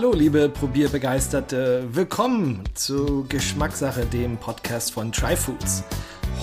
[0.00, 1.88] Hallo, liebe Probierbegeisterte.
[1.90, 5.82] Willkommen zu Geschmackssache, dem Podcast von Tryfoods.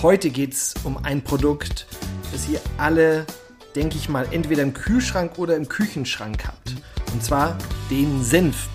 [0.02, 1.86] Heute geht es um ein Produkt,
[2.32, 3.24] das ihr alle,
[3.74, 6.74] denke ich mal, entweder im Kühlschrank oder im Küchenschrank habt.
[7.14, 7.56] Und zwar
[7.90, 8.68] den Senf.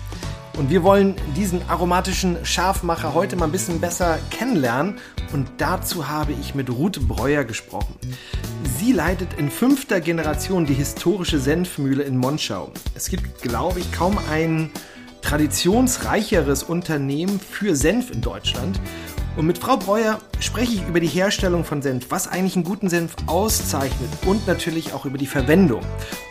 [0.58, 4.98] Und wir wollen diesen aromatischen Scharfmacher heute mal ein bisschen besser kennenlernen.
[5.32, 7.94] Und dazu habe ich mit Ruth Breuer gesprochen.
[8.84, 12.72] Sie leitet in fünfter Generation die historische Senfmühle in Monschau.
[12.96, 14.72] Es gibt, glaube ich, kaum ein
[15.20, 18.80] traditionsreicheres Unternehmen für Senf in Deutschland.
[19.36, 22.88] Und mit Frau Breuer spreche ich über die Herstellung von Senf, was eigentlich einen guten
[22.88, 25.82] Senf auszeichnet und natürlich auch über die Verwendung.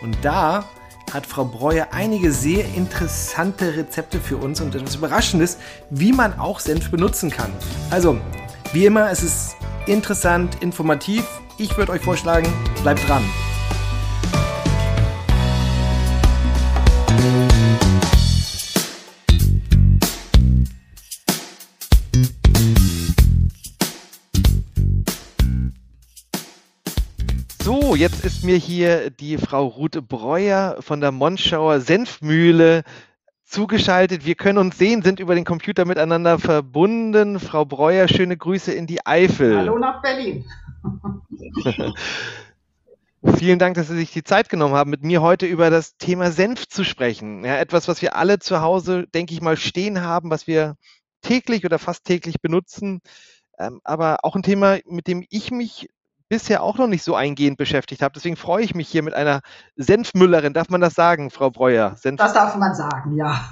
[0.02, 0.66] Und da
[1.14, 5.58] hat Frau Breuer einige sehr interessante Rezepte für uns und etwas Überraschendes,
[5.90, 7.54] wie man auch Senf benutzen kann.
[7.92, 8.20] Also,
[8.74, 9.56] wie immer, es ist
[9.88, 11.24] interessant, informativ.
[11.62, 13.22] Ich würde euch vorschlagen, bleibt dran.
[27.62, 32.82] So, jetzt ist mir hier die Frau Ruth Breuer von der Monschauer Senfmühle
[33.46, 34.26] zugeschaltet.
[34.26, 37.40] Wir können uns sehen, sind über den Computer miteinander verbunden.
[37.40, 39.58] Frau Breuer, schöne Grüße in die Eifel.
[39.58, 40.44] Hallo nach Berlin.
[43.38, 46.32] Vielen Dank, dass Sie sich die Zeit genommen haben, mit mir heute über das Thema
[46.32, 47.46] Senf zu sprechen.
[47.46, 50.76] Ja, etwas, was wir alle zu Hause, denke ich mal, stehen haben, was wir
[51.22, 53.02] täglich oder fast täglich benutzen.
[53.60, 55.88] Ähm, aber auch ein Thema, mit dem ich mich
[56.32, 58.14] bisher auch noch nicht so eingehend beschäftigt habe.
[58.16, 59.42] Deswegen freue ich mich hier mit einer
[59.76, 60.54] Senfmüllerin.
[60.54, 61.98] Darf man das sagen, Frau Breuer?
[61.98, 63.50] Senf das darf man sagen, ja.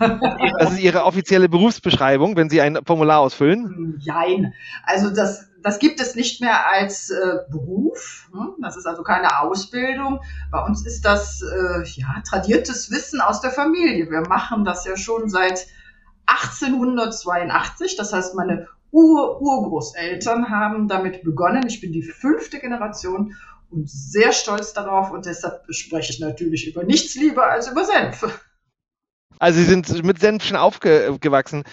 [0.59, 4.01] das ist Ihre offizielle Berufsbeschreibung, wenn Sie ein Formular ausfüllen?
[4.05, 4.53] Nein,
[4.83, 8.29] also das, das gibt es nicht mehr als äh, Beruf.
[8.31, 8.55] Hm?
[8.61, 10.21] Das ist also keine Ausbildung.
[10.51, 14.09] Bei uns ist das äh, ja, tradiertes Wissen aus der Familie.
[14.09, 15.67] Wir machen das ja schon seit
[16.25, 17.95] 1882.
[17.95, 21.65] Das heißt, meine Ur-Urgroßeltern haben damit begonnen.
[21.67, 23.35] Ich bin die fünfte Generation
[23.69, 28.25] und sehr stolz darauf und deshalb spreche ich natürlich über nichts lieber als über Senf.
[29.39, 31.63] Also Sie sind mit Senf schon aufgewachsen.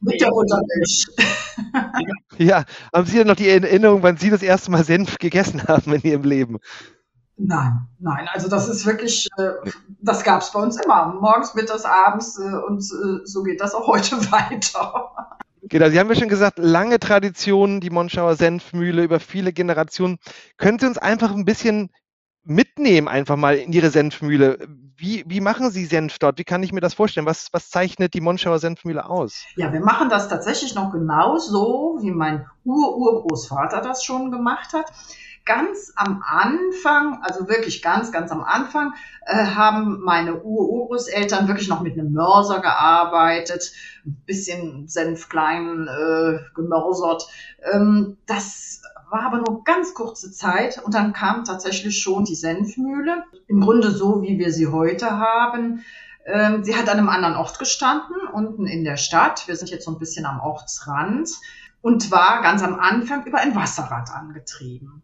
[0.00, 1.06] Mit der Muttermilch.
[2.38, 5.94] ja, haben Sie denn noch die Erinnerung, wann Sie das erste Mal Senf gegessen haben
[5.94, 6.58] in Ihrem Leben?
[7.38, 9.50] Nein, nein, also das ist wirklich, äh,
[10.00, 13.74] das gab es bei uns immer, morgens, mittags, abends äh, und äh, so geht das
[13.74, 15.10] auch heute weiter.
[15.62, 20.18] Genau, Sie haben ja schon gesagt, lange Tradition, die Monschauer Senfmühle über viele Generationen.
[20.56, 21.90] Können Sie uns einfach ein bisschen
[22.46, 24.58] mitnehmen, einfach mal in Ihre Senfmühle?
[24.96, 26.38] Wie, wie machen Sie Senf dort?
[26.38, 27.26] Wie kann ich mir das vorstellen?
[27.26, 29.44] Was, was zeichnet die Monschauer Senfmühle aus?
[29.56, 34.90] Ja, wir machen das tatsächlich noch genau so, wie mein Ur-Urgroßvater das schon gemacht hat
[35.46, 38.92] ganz am Anfang, also wirklich ganz, ganz am Anfang,
[39.24, 43.72] äh, haben meine Ur-Urgroßeltern wirklich noch mit einem Mörser gearbeitet,
[44.04, 47.28] ein bisschen Senf klein äh, gemörsert.
[47.72, 53.24] Ähm, das war aber nur ganz kurze Zeit und dann kam tatsächlich schon die Senfmühle.
[53.46, 55.84] Im Grunde so, wie wir sie heute haben.
[56.24, 59.46] Ähm, sie hat an einem anderen Ort gestanden, unten in der Stadt.
[59.46, 61.30] Wir sind jetzt so ein bisschen am Ortsrand
[61.82, 65.02] und war ganz am Anfang über ein Wasserrad angetrieben.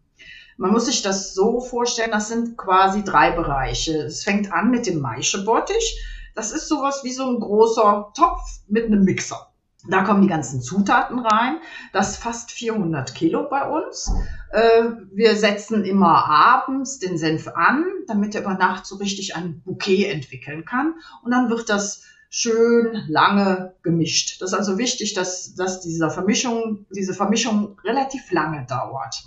[0.57, 4.03] Man muss sich das so vorstellen, das sind quasi drei Bereiche.
[4.03, 6.03] Es fängt an mit dem Maischebottich.
[6.35, 9.52] Das ist sowas wie so ein großer Topf mit einem Mixer.
[9.87, 11.57] Da kommen die ganzen Zutaten rein.
[11.91, 14.11] Das ist fast 400 Kilo bei uns.
[14.51, 19.61] Äh, wir setzen immer abends den Senf an, damit er über Nacht so richtig ein
[19.61, 20.95] Bouquet entwickeln kann.
[21.23, 24.41] Und dann wird das schön lange gemischt.
[24.41, 29.23] Das ist also wichtig, dass, dass dieser Vermischung, diese Vermischung relativ lange dauert.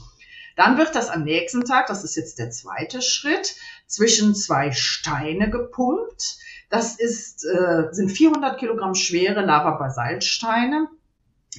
[0.57, 3.55] Dann wird das am nächsten Tag, das ist jetzt der zweite Schritt,
[3.87, 6.39] zwischen zwei Steine gepumpt.
[6.69, 10.89] Das ist, äh, sind 400 Kilogramm schwere Lava-Basaltsteine.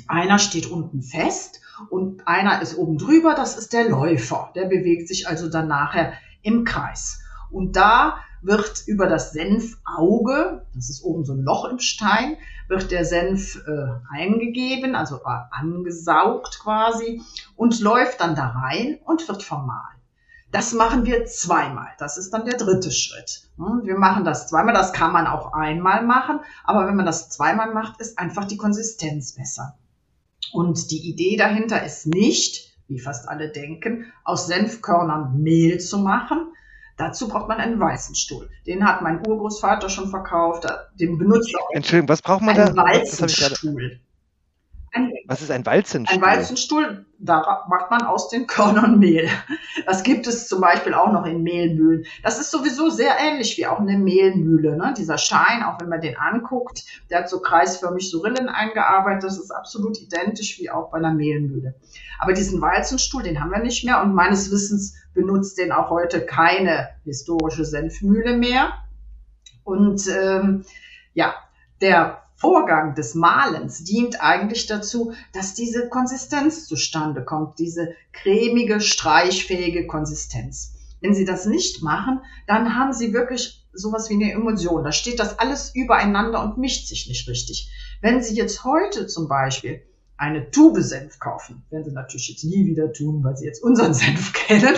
[0.07, 3.33] Einer steht unten fest und einer ist oben drüber.
[3.33, 4.51] Das ist der Läufer.
[4.56, 7.19] Der bewegt sich also dann nachher im Kreis.
[7.50, 12.38] Und da wird über das Senfauge, das ist oben so ein Loch im Stein,
[12.68, 17.21] wird der Senf äh, eingegeben, also angesaugt quasi
[17.56, 19.96] und läuft dann da rein und wird vermahlen.
[20.51, 21.89] Das machen wir zweimal.
[21.99, 23.49] Das ist dann der dritte Schritt.
[23.57, 24.73] Hm, wir machen das zweimal.
[24.73, 26.39] Das kann man auch einmal machen.
[26.63, 29.77] Aber wenn man das zweimal macht, ist einfach die Konsistenz besser.
[30.53, 36.53] Und die Idee dahinter ist nicht, wie fast alle denken, aus Senfkörnern Mehl zu machen,
[36.97, 38.49] Dazu braucht man einen weißen Stuhl.
[38.65, 40.67] Den hat mein Urgroßvater schon verkauft.
[40.99, 41.69] Den benutzt auch.
[41.71, 42.83] Entschuldigung, was braucht man einen da?
[42.83, 43.99] Walzenstuhl.
[44.93, 46.15] Ein, Was ist ein Walzenstuhl?
[46.15, 49.29] Ein Walzenstuhl, da macht man aus den Körnern Mehl.
[49.85, 52.05] Das gibt es zum Beispiel auch noch in Mehlmühlen.
[52.23, 54.77] Das ist sowieso sehr ähnlich wie auch eine Mehlmühle.
[54.77, 54.93] Ne?
[54.97, 59.23] Dieser Schein, auch wenn man den anguckt, der hat so kreisförmig so Rillen eingearbeitet.
[59.23, 61.75] Das ist absolut identisch wie auch bei einer Mehlmühle.
[62.19, 66.25] Aber diesen Walzenstuhl, den haben wir nicht mehr und meines Wissens benutzt den auch heute
[66.25, 68.73] keine historische Senfmühle mehr.
[69.63, 70.63] Und ähm,
[71.13, 71.33] ja,
[71.81, 79.87] der Vorgang des Malens dient eigentlich dazu, dass diese Konsistenz zustande kommt, diese cremige, streichfähige
[79.87, 80.75] Konsistenz.
[81.01, 84.83] Wenn Sie das nicht machen, dann haben Sie wirklich sowas wie eine Emulsion.
[84.83, 87.71] Da steht das alles übereinander und mischt sich nicht richtig.
[88.01, 89.81] Wenn Sie jetzt heute zum Beispiel
[90.15, 93.93] eine Tube Senf kaufen, werden Sie natürlich jetzt nie wieder tun, weil Sie jetzt unseren
[93.95, 94.75] Senf kennen.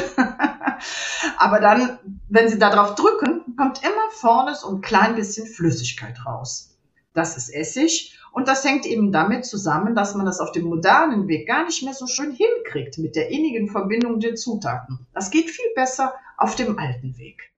[1.38, 6.26] Aber dann, wenn Sie da drauf drücken, kommt immer vorne so ein klein bisschen Flüssigkeit
[6.26, 6.69] raus
[7.14, 8.16] das ist Essig.
[8.32, 11.84] Und das hängt eben damit zusammen, dass man das auf dem modernen Weg gar nicht
[11.84, 15.08] mehr so schön hinkriegt mit der innigen Verbindung der Zutaten.
[15.14, 17.52] Das geht viel besser auf dem alten Weg.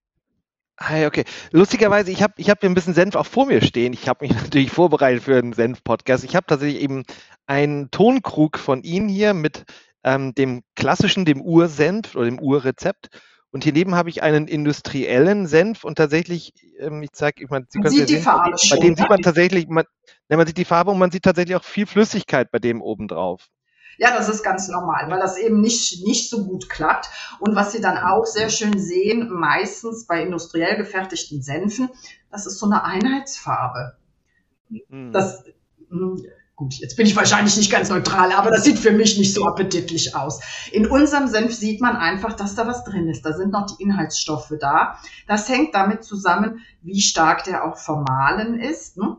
[0.80, 1.25] Hi, okay.
[1.51, 3.94] Lustigerweise, ich habe ich hab hier ein bisschen Senf auch vor mir stehen.
[3.94, 6.24] Ich habe mich natürlich vorbereitet für einen Senf-Podcast.
[6.24, 7.03] Ich habe tatsächlich eben
[7.45, 9.65] einen Tonkrug von Ihnen hier mit
[10.03, 13.09] ähm, dem klassischen, dem Ursenf oder dem Urrezept.
[13.51, 17.65] Und hier neben habe ich einen industriellen Senf und tatsächlich, ähm, ich zeige, ich meine,
[17.68, 19.83] Sie können sieht die Farbe bei dem sieht man tatsächlich, man,
[20.30, 23.50] man sieht die Farbe und man sieht tatsächlich auch viel Flüssigkeit bei dem obendrauf.
[23.98, 27.09] Ja, das ist ganz normal, weil das eben nicht, nicht so gut klappt.
[27.39, 31.89] Und was Sie dann auch sehr schön sehen, meistens bei industriell gefertigten Senfen,
[32.31, 33.98] das ist so eine Einheitsfarbe.
[34.69, 35.12] Mhm.
[35.12, 35.44] Das,
[35.89, 36.25] hm,
[36.62, 39.48] Gut, jetzt bin ich wahrscheinlich nicht ganz neutral, aber das sieht für mich nicht so
[39.48, 40.42] appetitlich aus.
[40.72, 43.25] In unserem Senf sieht man einfach, dass da was drin ist.
[43.25, 45.00] Da sind noch die Inhaltsstoffe da.
[45.28, 48.96] Das hängt damit zusammen, wie stark der auch vermahlen ist.
[48.96, 49.18] Ne?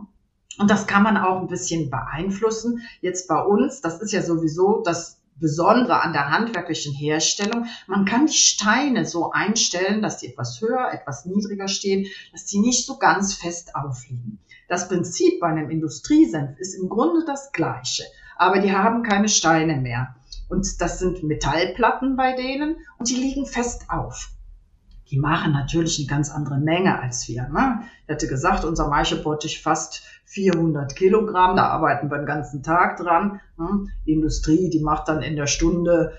[0.57, 2.83] Und das kann man auch ein bisschen beeinflussen.
[3.01, 7.67] Jetzt bei uns, das ist ja sowieso das Besondere an der handwerklichen Herstellung.
[7.89, 12.61] Man kann die Steine so einstellen, dass die etwas höher, etwas niedriger stehen, dass die
[12.61, 14.39] nicht so ganz fest aufliegen.
[14.73, 18.05] Das Prinzip bei einem Industriesenf ist im Grunde das gleiche,
[18.39, 20.17] aber die haben keine Steine mehr.
[20.49, 24.31] Und das sind Metallplatten bei denen und die liegen fest auf.
[25.11, 27.51] Die machen natürlich eine ganz andere Menge als wir.
[27.51, 27.83] Ne?
[28.05, 33.43] Ich hätte gesagt, unser Maischebottich fast 400 Kilogramm, da arbeiten wir den ganzen Tag dran.
[33.59, 33.89] Ne?
[34.07, 36.17] Die Industrie, die macht dann in der Stunde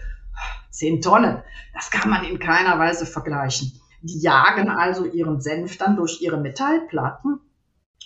[0.69, 1.41] 10 Tonnen.
[1.73, 3.71] Das kann man in keiner Weise vergleichen.
[4.03, 7.39] Die jagen also ihren Senf dann durch ihre Metallplatten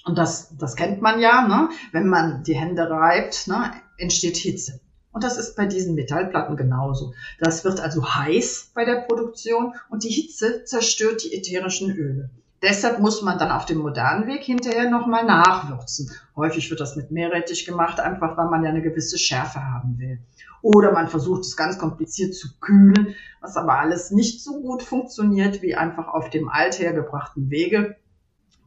[0.08, 1.70] und das, das kennt man ja, ne?
[1.92, 3.72] wenn man die Hände reibt, ne?
[3.98, 4.80] entsteht Hitze.
[5.12, 7.14] Und das ist bei diesen Metallplatten genauso.
[7.40, 12.30] Das wird also heiß bei der Produktion und die Hitze zerstört die ätherischen Öle.
[12.62, 16.12] Deshalb muss man dann auf dem modernen Weg hinterher nochmal nachwürzen.
[16.36, 20.20] Häufig wird das mit Meerrettich gemacht, einfach weil man ja eine gewisse Schärfe haben will.
[20.62, 25.62] Oder man versucht es ganz kompliziert zu kühlen, was aber alles nicht so gut funktioniert
[25.62, 27.96] wie einfach auf dem althergebrachten Wege.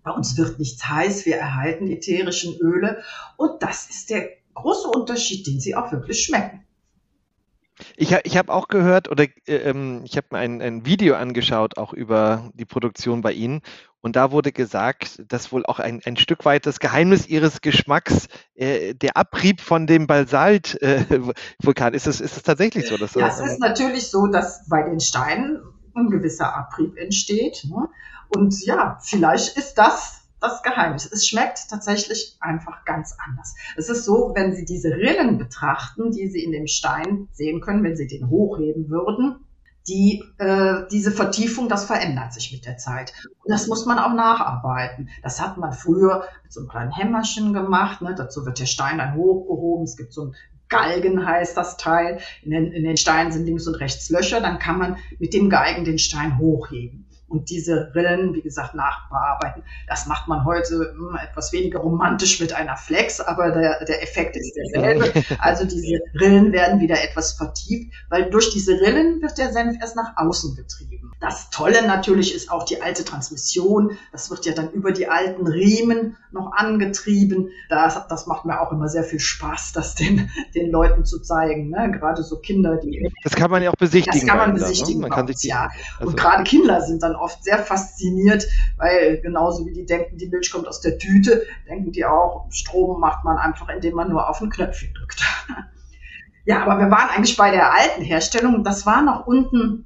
[0.03, 3.03] Bei uns wird nichts heiß, wir erhalten ätherischen Öle
[3.37, 6.65] und das ist der große Unterschied, den sie auch wirklich schmecken.
[7.97, 11.79] Ich, ich habe auch gehört oder äh, ähm, ich habe mir ein, ein Video angeschaut,
[11.79, 13.63] auch über die Produktion bei Ihnen.
[14.03, 18.29] Und da wurde gesagt, dass wohl auch ein, ein Stück weit das Geheimnis Ihres Geschmacks
[18.55, 21.93] äh, der Abrieb von dem Basalt-Vulkan.
[21.93, 22.97] Äh, ist, das, ist das tatsächlich so?
[22.97, 25.63] Dass ja, es ist natürlich so, dass bei den Steinen
[25.95, 27.67] ein gewisser Abrieb entsteht.
[27.69, 27.89] Ne?
[28.31, 31.11] Und ja, vielleicht ist das das Geheimnis.
[31.11, 33.55] Es schmeckt tatsächlich einfach ganz anders.
[33.77, 37.85] Es ist so, wenn Sie diese Rillen betrachten, die Sie in dem Stein sehen können,
[37.85, 39.45] wenn Sie den hochheben würden,
[39.87, 43.13] die, äh, diese Vertiefung, das verändert sich mit der Zeit.
[43.43, 45.09] Und das muss man auch nacharbeiten.
[45.23, 48.01] Das hat man früher mit so einem kleinen Hämmerchen gemacht.
[48.03, 48.15] Ne?
[48.15, 49.85] Dazu wird der Stein dann hochgehoben.
[49.85, 50.35] Es gibt so ein
[50.69, 52.21] Galgen heißt das Teil.
[52.43, 54.41] In den, in den Steinen sind links und rechts Löcher.
[54.41, 59.63] Dann kann man mit dem Geigen den Stein hochheben und diese Rillen, wie gesagt, nachbearbeiten.
[59.89, 64.37] Das macht man heute hm, etwas weniger romantisch mit einer Flex, aber der, der Effekt
[64.37, 65.11] ist derselbe.
[65.39, 69.97] Also diese Rillen werden wieder etwas vertieft, weil durch diese Rillen wird der Senf erst
[69.97, 71.13] nach außen getrieben.
[71.21, 73.99] Das Tolle natürlich ist auch die alte Transmission.
[74.11, 77.51] Das wird ja dann über die alten Riemen noch angetrieben.
[77.69, 81.69] Das, das macht mir auch immer sehr viel Spaß, das den, den Leuten zu zeigen.
[81.69, 81.93] Ne?
[81.93, 83.13] Gerade so Kinder, die.
[83.23, 84.19] Das kann man ja auch besichtigen.
[84.19, 85.01] Das kann man besichtigen.
[85.01, 85.09] Ne?
[85.09, 85.69] Man kann sich die, ja.
[85.99, 88.47] Also und gerade Kinder sind dann oft sehr fasziniert,
[88.77, 93.01] weil genauso wie die denken, die Milch kommt aus der Tüte, denken die auch, Strom
[93.01, 95.23] macht man einfach, indem man nur auf ein Knöpfchen drückt.
[96.45, 98.65] ja, aber wir waren eigentlich bei der alten Herstellung.
[98.65, 99.85] Das war noch unten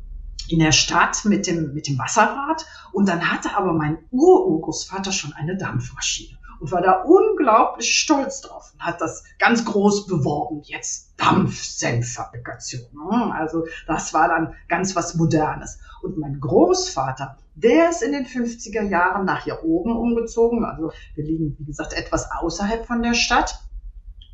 [0.48, 2.66] in der Stadt mit dem, mit dem Wasserrad.
[2.92, 6.38] Und dann hatte aber mein Ururgroßvater schon eine Dampfmaschine.
[6.60, 10.62] Und war da unglaublich stolz drauf und hat das ganz groß beworben.
[10.64, 12.82] Jetzt Dampfsenffabrikation.
[12.92, 13.34] Ne?
[13.34, 15.78] Also das war dann ganz was Modernes.
[16.02, 20.64] Und mein Großvater, der ist in den 50er Jahren nach hier oben umgezogen.
[20.64, 23.60] Also wir liegen, wie gesagt, etwas außerhalb von der Stadt.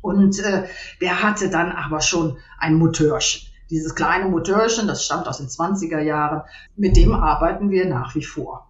[0.01, 0.67] Und äh,
[0.99, 3.47] der hatte dann aber schon ein Motörchen.
[3.69, 6.41] Dieses kleine Motörchen, das stammt aus den 20er Jahren,
[6.75, 8.67] mit dem arbeiten wir nach wie vor.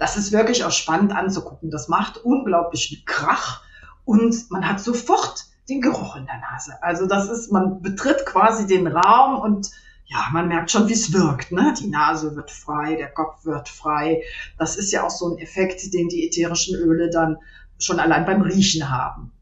[0.00, 1.70] Das ist wirklich auch spannend anzugucken.
[1.70, 3.62] Das macht unglaublich Krach
[4.06, 6.82] und man hat sofort den Geruch in der Nase.
[6.82, 9.70] Also das ist, man betritt quasi den Raum und
[10.06, 11.52] ja, man merkt schon, wie es wirkt.
[11.52, 11.74] Ne?
[11.78, 14.22] Die Nase wird frei, der Kopf wird frei.
[14.58, 17.36] Das ist ja auch so ein Effekt, den die ätherischen Öle dann
[17.78, 19.32] schon allein beim Riechen haben.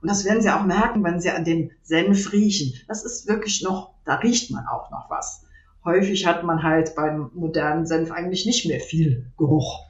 [0.00, 2.72] Und das werden Sie auch merken, wenn Sie an dem Senf riechen.
[2.88, 5.44] Das ist wirklich noch, da riecht man auch noch was.
[5.84, 9.86] Häufig hat man halt beim modernen Senf eigentlich nicht mehr viel Geruch.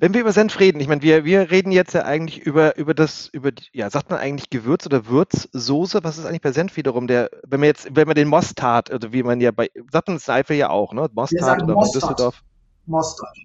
[0.00, 2.94] Wenn wir über Senf reden, ich meine, wir, wir reden jetzt ja eigentlich über, über
[2.94, 6.04] das, über, ja, sagt man eigentlich Gewürz oder Würzsoße?
[6.04, 9.12] Was ist eigentlich bei Senf wiederum der, wenn man jetzt, wenn man den Mostard, also
[9.12, 11.08] wie man ja bei, sagt man das Eifel ja auch, ne?
[11.12, 12.02] Mostard oder Mostard.
[12.02, 12.42] Düsseldorf?
[12.86, 13.36] Mostard.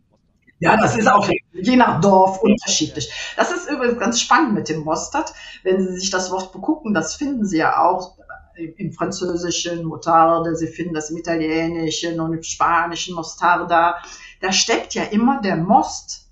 [0.60, 3.12] Ja, das ist auch je nach Dorf unterschiedlich.
[3.36, 5.34] Das ist übrigens ganz spannend mit dem Mostard.
[5.64, 8.18] Wenn Sie sich das Wort begucken, das finden Sie ja auch
[8.56, 13.96] im Französischen Motarde, Sie finden das im Italienischen und im Spanischen Mostarda.
[14.40, 16.23] Da steckt ja immer der Most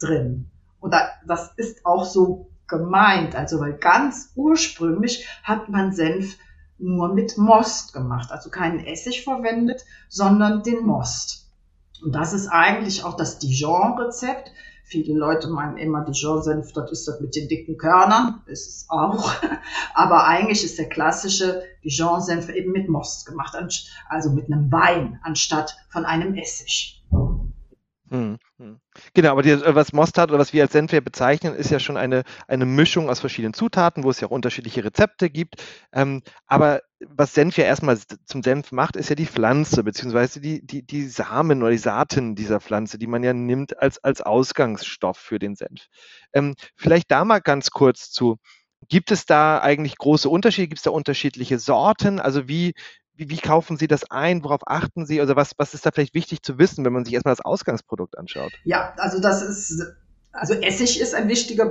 [0.00, 0.50] drin.
[0.80, 0.94] Und
[1.26, 6.36] das ist auch so gemeint, also weil ganz ursprünglich hat man Senf
[6.78, 11.50] nur mit Most gemacht, also keinen Essig verwendet, sondern den Most.
[12.02, 14.52] Und das ist eigentlich auch das Dijon-Rezept.
[14.84, 18.42] Viele Leute meinen immer, Dijon-Senf, das ist das mit den dicken Körnern.
[18.46, 19.32] Ist es auch.
[19.94, 23.54] Aber eigentlich ist der klassische Dijon-Senf eben mit Most gemacht,
[24.08, 27.04] also mit einem Wein anstatt von einem Essig.
[28.08, 28.80] Hm, hm.
[29.14, 31.96] Genau, aber die, äh, was Mostard oder was wir als Senf bezeichnen, ist ja schon
[31.96, 35.62] eine, eine Mischung aus verschiedenen Zutaten, wo es ja auch unterschiedliche Rezepte gibt.
[35.92, 40.64] Ähm, aber was Senf ja erstmal zum Senf macht, ist ja die Pflanze, beziehungsweise die,
[40.66, 45.16] die, die Samen oder die Saaten dieser Pflanze, die man ja nimmt als, als Ausgangsstoff
[45.16, 45.86] für den Senf.
[46.32, 48.36] Ähm, vielleicht da mal ganz kurz zu.
[48.88, 50.68] Gibt es da eigentlich große Unterschiede?
[50.68, 52.18] Gibt es da unterschiedliche Sorten?
[52.18, 52.72] Also wie,
[53.20, 54.42] wie, wie, kaufen Sie das ein?
[54.42, 55.20] Worauf achten Sie?
[55.20, 58.16] Also was, was ist da vielleicht wichtig zu wissen, wenn man sich erstmal das Ausgangsprodukt
[58.16, 58.50] anschaut?
[58.64, 59.82] Ja, also das ist,
[60.32, 61.66] also Essig ist ein wichtiger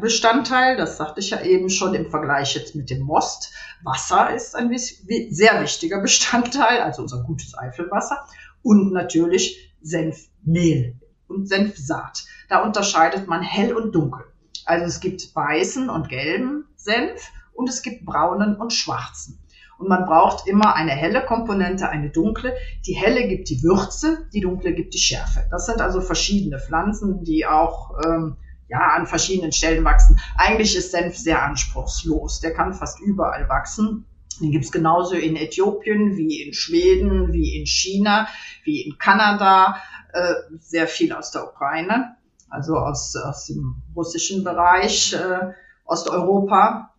[0.00, 3.52] Bestandteil, das sagte ich ja eben schon im Vergleich jetzt mit dem Most.
[3.82, 8.24] Wasser ist ein sehr wichtiger Bestandteil, also unser gutes Eifelwasser.
[8.62, 12.24] Und natürlich Senfmehl und Senfsaat.
[12.48, 14.24] Da unterscheidet man hell und dunkel.
[14.64, 19.38] Also es gibt weißen und gelben Senf und es gibt braunen und schwarzen.
[19.78, 22.54] Und man braucht immer eine helle Komponente, eine dunkle.
[22.86, 25.46] Die helle gibt die Würze, die dunkle gibt die Schärfe.
[25.50, 28.36] Das sind also verschiedene Pflanzen, die auch ähm,
[28.68, 30.18] ja, an verschiedenen Stellen wachsen.
[30.36, 32.40] Eigentlich ist Senf sehr anspruchslos.
[32.40, 34.06] Der kann fast überall wachsen.
[34.40, 38.26] Den gibt's genauso in Äthiopien wie in Schweden, wie in China,
[38.64, 39.76] wie in Kanada,
[40.12, 42.16] äh, sehr viel aus der Ukraine,
[42.48, 45.52] also aus, aus dem russischen Bereich, äh,
[45.84, 46.93] Osteuropa.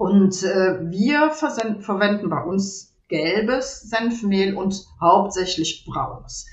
[0.00, 6.46] Und äh, wir verwenden bei uns gelbes Senfmehl und hauptsächlich braunes.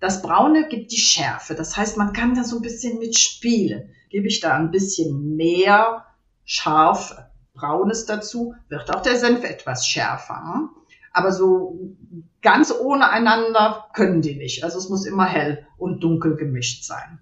[0.00, 1.54] Das Braune gibt die Schärfe.
[1.54, 3.88] Das heißt, man kann da so ein bisschen mitspielen.
[4.10, 6.04] Gebe ich da ein bisschen mehr
[6.44, 7.16] scharf
[7.54, 10.42] Braunes dazu, wird auch der Senf etwas schärfer.
[10.44, 10.68] Ne?
[11.14, 11.96] Aber so
[12.42, 14.62] ganz ohne einander können die nicht.
[14.62, 17.18] Also es muss immer hell und dunkel gemischt sein.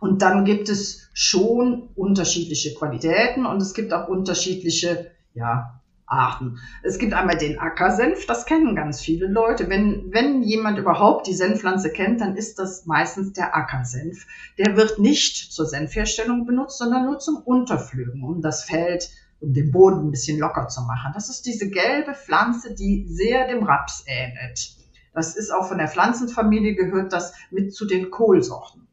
[0.00, 5.78] Und dann gibt es schon unterschiedliche Qualitäten und es gibt auch unterschiedliche, ja,
[6.08, 6.58] Arten.
[6.82, 9.68] Es gibt einmal den Ackersenf, das kennen ganz viele Leute.
[9.68, 14.26] Wenn, wenn jemand überhaupt die Senfpflanze kennt, dann ist das meistens der Ackersenf.
[14.56, 19.70] Der wird nicht zur Senfherstellung benutzt, sondern nur zum Unterpflügen, um das Feld, um den
[19.70, 21.12] Boden ein bisschen locker zu machen.
[21.14, 24.76] Das ist diese gelbe Pflanze, die sehr dem Raps ähnelt.
[25.12, 28.87] Das ist auch von der Pflanzenfamilie gehört das mit zu den Kohlsorten.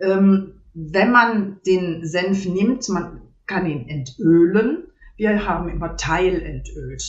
[0.00, 4.84] Ähm, wenn man den Senf nimmt, man kann ihn entölen.
[5.16, 7.02] Wir haben immer teilentölt.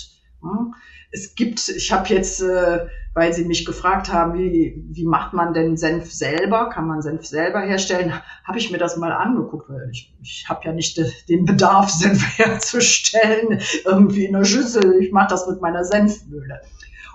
[1.11, 5.53] Es gibt, ich habe jetzt, äh, weil Sie mich gefragt haben, wie, wie macht man
[5.53, 6.69] denn Senf selber?
[6.69, 8.13] Kann man Senf selber herstellen?
[8.43, 12.37] Habe ich mir das mal angeguckt, weil ich, ich habe ja nicht den Bedarf, Senf
[12.37, 15.01] herzustellen, irgendwie in der Schüssel.
[15.01, 16.61] Ich mache das mit meiner Senfmühle.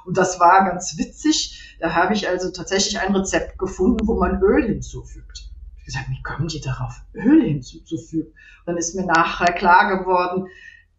[0.04, 1.76] Und das war ganz witzig.
[1.80, 5.53] Da habe ich also tatsächlich ein Rezept gefunden, wo man Öl hinzufügt
[5.84, 8.32] gesagt, wie kommen die darauf, Öl hinzuzufügen?
[8.32, 10.48] Und dann ist mir nachher klar geworden,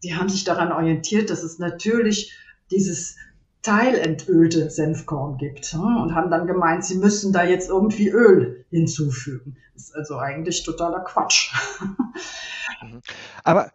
[0.04, 2.38] die haben sich daran orientiert, dass es natürlich
[2.72, 3.18] dieses
[3.62, 9.58] teilentölte Senfkorn gibt hm, und haben dann gemeint, sie müssen da jetzt irgendwie Öl hinzufügen.
[9.74, 11.54] Das ist also eigentlich totaler Quatsch.
[12.82, 13.02] Mhm.
[13.44, 13.72] Aber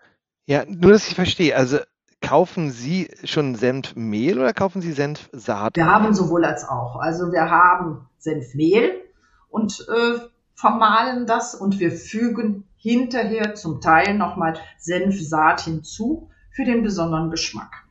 [0.47, 1.79] ja, nur dass ich verstehe, also
[2.21, 5.77] kaufen Sie schon Senfmehl oder kaufen Sie Senfsaat?
[5.77, 6.97] Wir haben sowohl als auch.
[6.97, 9.03] Also wir haben Senfmehl
[9.49, 10.19] und äh,
[10.61, 17.87] vermahlen das und wir fügen hinterher zum Teil nochmal Senfsaat hinzu für den besonderen Geschmack.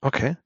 [0.00, 0.36] Okay.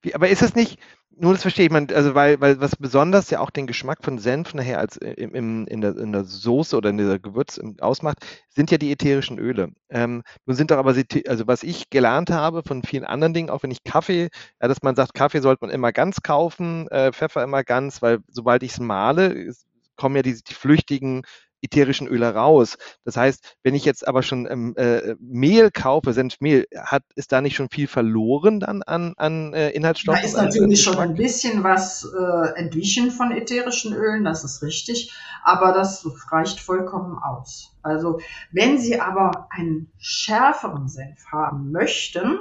[0.00, 0.78] Wie, aber ist es nicht,
[1.18, 4.18] nur das verstehe ich, man, also weil, weil was besonders ja auch den Geschmack von
[4.18, 8.18] Senf nachher als im, im, in, der, in der Soße oder in der Gewürz ausmacht,
[8.48, 9.72] sind ja die ätherischen Öle.
[9.90, 10.94] Ähm, nun sind doch aber,
[11.26, 14.28] also was ich gelernt habe von vielen anderen Dingen, auch wenn ich Kaffee,
[14.60, 18.18] ja, dass man sagt, Kaffee sollte man immer ganz kaufen, äh, Pfeffer immer ganz, weil
[18.28, 19.52] sobald ich es male,
[19.96, 21.22] kommen ja die, die flüchtigen
[21.62, 22.76] ätherischen Öle raus.
[23.04, 27.40] Das heißt, wenn ich jetzt aber schon ähm, äh, Mehl kaufe, Senfmehl, hat, ist da
[27.40, 30.20] nicht schon viel verloren dann an, an äh, Inhaltsstoffen?
[30.20, 35.12] Da ist natürlich schon ein bisschen was äh, entwichen von ätherischen Ölen, das ist richtig,
[35.42, 37.72] aber das reicht vollkommen aus.
[37.82, 38.20] Also
[38.52, 42.38] wenn Sie aber einen schärferen Senf haben möchten,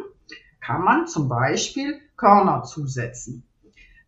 [0.59, 3.43] kann man zum Beispiel Körner zusetzen.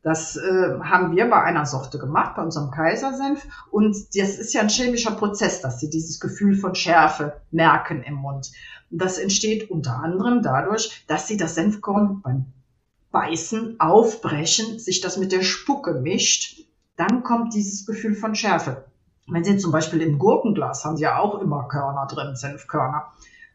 [0.04, 3.46] Das äh, haben wir bei einer Sorte gemacht, bei unserem Kaisersenf.
[3.72, 8.16] Und das ist ja ein chemischer Prozess, dass sie dieses Gefühl von Schärfe merken im
[8.16, 8.51] Mund.
[8.89, 12.46] Und das entsteht unter anderem dadurch, dass sie das Senfkorn beim
[13.12, 16.66] Beißen aufbrechen, sich das mit der Spucke mischt.
[16.96, 18.86] Dann kommt dieses Gefühl von Schärfe.
[19.30, 23.12] Wenn Sie zum Beispiel im Gurkenglas haben Sie ja auch immer Körner drin, Senfkörner.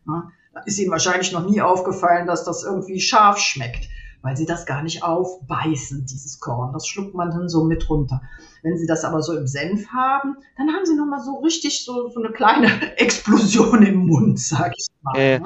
[0.07, 0.31] Ja,
[0.67, 3.89] ist Ihnen wahrscheinlich noch nie aufgefallen, dass das irgendwie scharf schmeckt
[4.23, 6.73] weil sie das gar nicht aufbeißen, dieses Korn.
[6.73, 8.23] Das schluckt man dann so mit runter.
[8.63, 12.09] Wenn sie das aber so im Senf haben, dann haben sie nochmal so richtig so,
[12.09, 15.19] so eine kleine Explosion im Mund, sag ich mal.
[15.19, 15.41] Äh,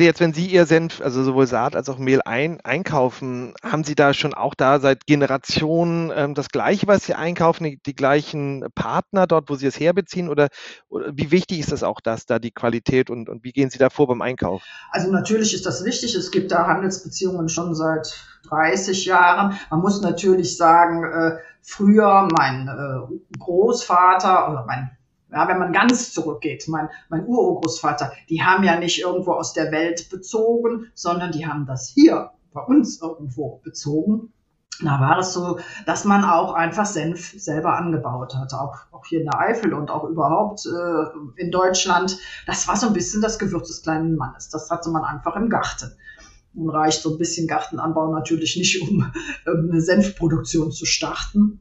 [0.00, 0.04] ne?
[0.04, 3.94] jetzt, wenn Sie Ihr Senf, also sowohl Saat als auch Mehl ein, einkaufen, haben Sie
[3.94, 8.66] da schon auch da seit Generationen ähm, das Gleiche, was Sie einkaufen, die, die, gleichen
[8.74, 10.28] Partner dort, wo Sie es herbeziehen?
[10.28, 10.48] Oder,
[10.88, 13.78] oder wie wichtig ist das auch, dass da die Qualität und, und wie gehen Sie
[13.78, 14.62] da vor beim Einkauf?
[14.90, 16.14] Also natürlich ist das wichtig.
[16.14, 18.14] Es gibt da Handelsbeziehungen schon seit
[18.48, 19.58] 30 Jahren.
[19.70, 24.95] Man muss natürlich sagen, äh, früher mein äh, Großvater oder mein
[25.30, 29.72] ja, wenn man ganz zurückgeht, mein, mein Urgroßvater, die haben ja nicht irgendwo aus der
[29.72, 34.32] Welt bezogen, sondern die haben das hier bei uns irgendwo bezogen.
[34.82, 39.20] Da war es so, dass man auch einfach Senf selber angebaut hat, auch, auch hier
[39.20, 42.18] in der Eifel und auch überhaupt äh, in Deutschland.
[42.46, 44.50] Das war so ein bisschen das Gewürz des kleinen Mannes.
[44.50, 45.92] Das hatte man einfach im Garten.
[46.52, 49.12] Nun reicht so ein bisschen Gartenanbau natürlich nicht, um
[49.46, 51.60] ähm, eine Senfproduktion zu starten.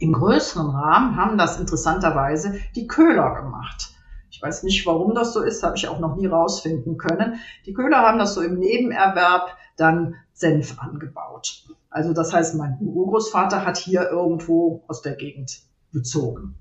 [0.00, 3.94] Im größeren Rahmen haben das interessanterweise die Köhler gemacht.
[4.30, 7.38] Ich weiß nicht, warum das so ist, habe ich auch noch nie rausfinden können.
[7.66, 11.66] Die Köhler haben das so im Nebenerwerb dann Senf angebaut.
[11.90, 15.60] Also das heißt, mein Urgroßvater hat hier irgendwo aus der Gegend
[15.92, 16.54] bezogen.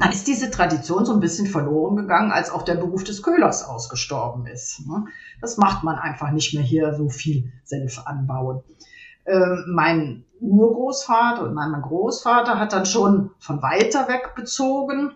[0.00, 3.62] Dann ist diese Tradition so ein bisschen verloren gegangen, als auch der Beruf des Köhlers
[3.62, 4.82] ausgestorben ist.
[5.40, 8.62] Das macht man einfach nicht mehr hier so viel Senf anbauen.
[9.26, 15.12] Ähm, mein Urgroßvater und mein Großvater hat dann schon von weiter weg bezogen,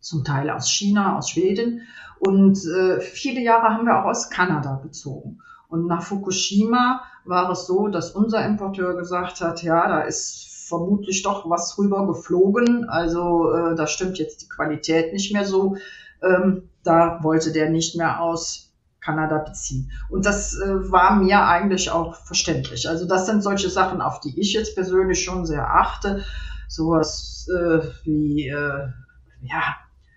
[0.00, 1.82] zum Teil aus China, aus Schweden.
[2.18, 5.40] Und äh, viele Jahre haben wir auch aus Kanada bezogen.
[5.68, 11.22] Und nach Fukushima war es so, dass unser Importeur gesagt hat, ja, da ist vermutlich
[11.22, 12.88] doch was rüber geflogen.
[12.88, 15.76] Also äh, da stimmt jetzt die Qualität nicht mehr so.
[16.22, 18.65] Ähm, da wollte der nicht mehr aus
[19.06, 19.90] Kanada beziehen.
[20.10, 22.88] Und das äh, war mir eigentlich auch verständlich.
[22.88, 26.24] Also das sind solche Sachen, auf die ich jetzt persönlich schon sehr achte.
[26.68, 28.88] Sowas äh, wie, äh,
[29.42, 29.76] ja,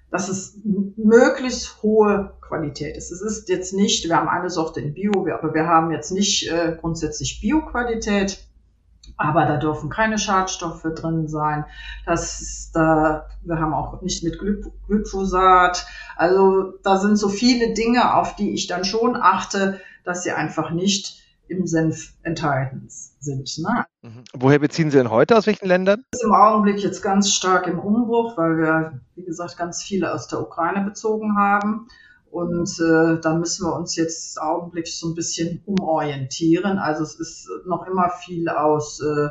[0.10, 0.60] dass es
[0.98, 3.12] möglichst hohe Qualität ist.
[3.12, 6.52] Es ist jetzt nicht, wir haben eine Sorte in Bio, aber wir haben jetzt nicht
[6.52, 8.49] äh, grundsätzlich Bio-Qualität
[9.20, 11.66] aber da dürfen keine Schadstoffe drin sein.
[12.06, 15.86] Das ist, da, wir haben auch nicht mit Glyphosat.
[16.16, 20.72] Also da sind so viele Dinge, auf die ich dann schon achte, dass sie einfach
[20.72, 23.58] nicht im Senf enthalten sind.
[23.58, 23.86] Ne?
[24.04, 24.24] Mhm.
[24.34, 25.36] Woher beziehen Sie denn heute?
[25.36, 26.04] Aus welchen Ländern?
[26.12, 30.14] Das ist im Augenblick jetzt ganz stark im Umbruch, weil wir, wie gesagt, ganz viele
[30.14, 31.88] aus der Ukraine bezogen haben.
[32.32, 36.78] Und äh, da müssen wir uns jetzt augenblicklich so ein bisschen umorientieren.
[36.78, 39.30] Also es ist noch immer viel aus, äh,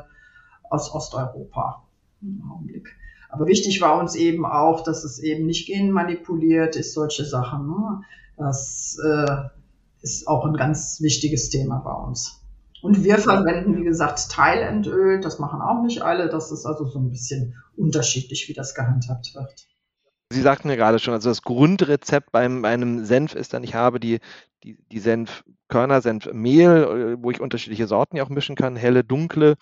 [0.68, 1.84] aus Osteuropa
[2.22, 2.96] im Augenblick.
[3.28, 7.68] Aber wichtig war uns eben auch, dass es eben nicht genmanipuliert ist, solche Sachen.
[7.68, 8.00] Ne?
[8.36, 9.36] Das äh,
[10.00, 12.40] ist auch ein ganz wichtiges Thema bei uns.
[12.80, 15.20] Und wir verwenden, wie gesagt, Teilendöl.
[15.20, 16.28] Das machen auch nicht alle.
[16.28, 19.68] Das ist also so ein bisschen unterschiedlich, wie das gehandhabt wird.
[20.30, 23.74] Sie sagten ja gerade schon, also das Grundrezept beim, bei einem Senf ist dann, ich
[23.74, 24.20] habe die
[24.64, 29.56] die, die Senfkörner, Senfmehl, äh, wo ich unterschiedliche Sorten ja auch mischen kann, helle, dunkle.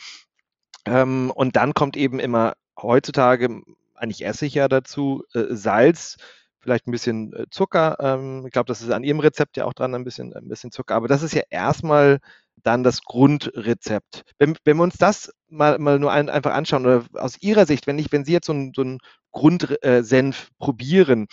[0.86, 3.62] Ähm, und dann kommt eben immer heutzutage
[3.94, 6.16] eigentlich Essig ja dazu, äh, Salz,
[6.60, 7.96] vielleicht ein bisschen äh, Zucker.
[8.00, 10.72] Ähm, ich glaube, das ist an Ihrem Rezept ja auch dran, ein bisschen, ein bisschen
[10.72, 10.94] Zucker.
[10.94, 12.20] Aber das ist ja erstmal
[12.62, 14.22] dann das Grundrezept.
[14.38, 17.86] Wenn, wenn wir uns das mal, mal nur ein, einfach anschauen, oder aus Ihrer Sicht,
[17.86, 18.98] wenn ich, wenn Sie jetzt so einen, so einen
[19.32, 21.26] Grundsenf probieren,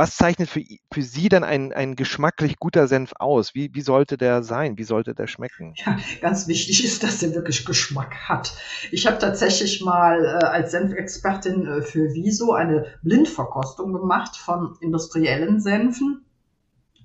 [0.00, 3.54] was zeichnet für, für Sie dann ein, ein geschmacklich guter Senf aus?
[3.54, 4.78] Wie, wie sollte der sein?
[4.78, 5.74] Wie sollte der schmecken?
[5.76, 8.54] Ja, ganz wichtig ist, dass der wirklich Geschmack hat.
[8.92, 15.60] Ich habe tatsächlich mal äh, als Senfexpertin äh, für Wieso eine Blindverkostung gemacht von industriellen
[15.60, 16.24] Senfen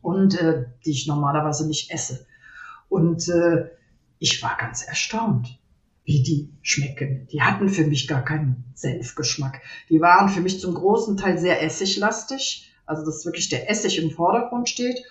[0.01, 2.25] und äh, die ich normalerweise nicht esse.
[2.89, 3.69] Und äh,
[4.19, 5.59] ich war ganz erstaunt,
[6.03, 7.27] wie die schmecken.
[7.31, 9.61] Die hatten für mich gar keinen Senfgeschmack.
[9.89, 14.11] Die waren für mich zum großen Teil sehr essiglastig also dass wirklich der Essig im
[14.11, 15.03] Vordergrund steht,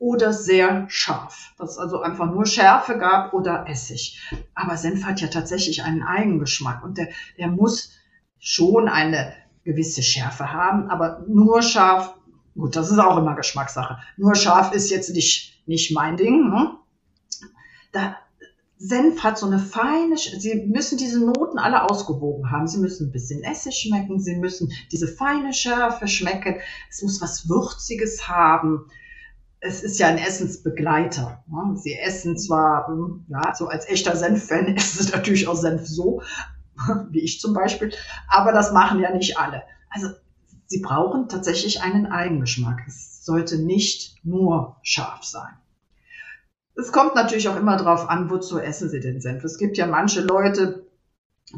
[0.00, 4.20] oder sehr scharf, dass es also einfach nur Schärfe gab oder Essig.
[4.54, 7.90] Aber Senf hat ja tatsächlich einen Eigengeschmack und der, der muss
[8.38, 9.32] schon eine
[9.64, 12.14] gewisse Schärfe haben, aber nur scharf,
[12.54, 13.98] gut, das ist auch immer Geschmackssache.
[14.16, 16.48] Nur scharf ist jetzt nicht, nicht mein Ding.
[16.48, 16.77] Ne?
[17.92, 18.16] Da,
[18.78, 22.68] Senf hat so eine feine, Sie müssen diese Noten alle ausgewogen haben.
[22.68, 26.56] Sie müssen ein bisschen Essig schmecken, Sie müssen diese feine Schärfe schmecken.
[26.88, 28.86] Es muss was Würziges haben.
[29.58, 31.42] Es ist ja ein Essensbegleiter.
[31.48, 31.76] Ne?
[31.76, 36.22] Sie essen zwar, hm, ja, so als echter Senf-Fan essen Sie natürlich auch Senf so,
[37.10, 37.92] wie ich zum Beispiel,
[38.28, 39.64] aber das machen ja nicht alle.
[39.90, 40.08] Also
[40.66, 42.82] Sie brauchen tatsächlich einen Eigengeschmack.
[42.86, 45.56] Es sollte nicht nur scharf sein.
[46.78, 49.42] Es kommt natürlich auch immer darauf an, wozu essen Sie den Senf.
[49.42, 50.86] Es gibt ja manche Leute,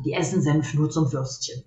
[0.02, 1.62] die essen Senf nur zum Würstchen.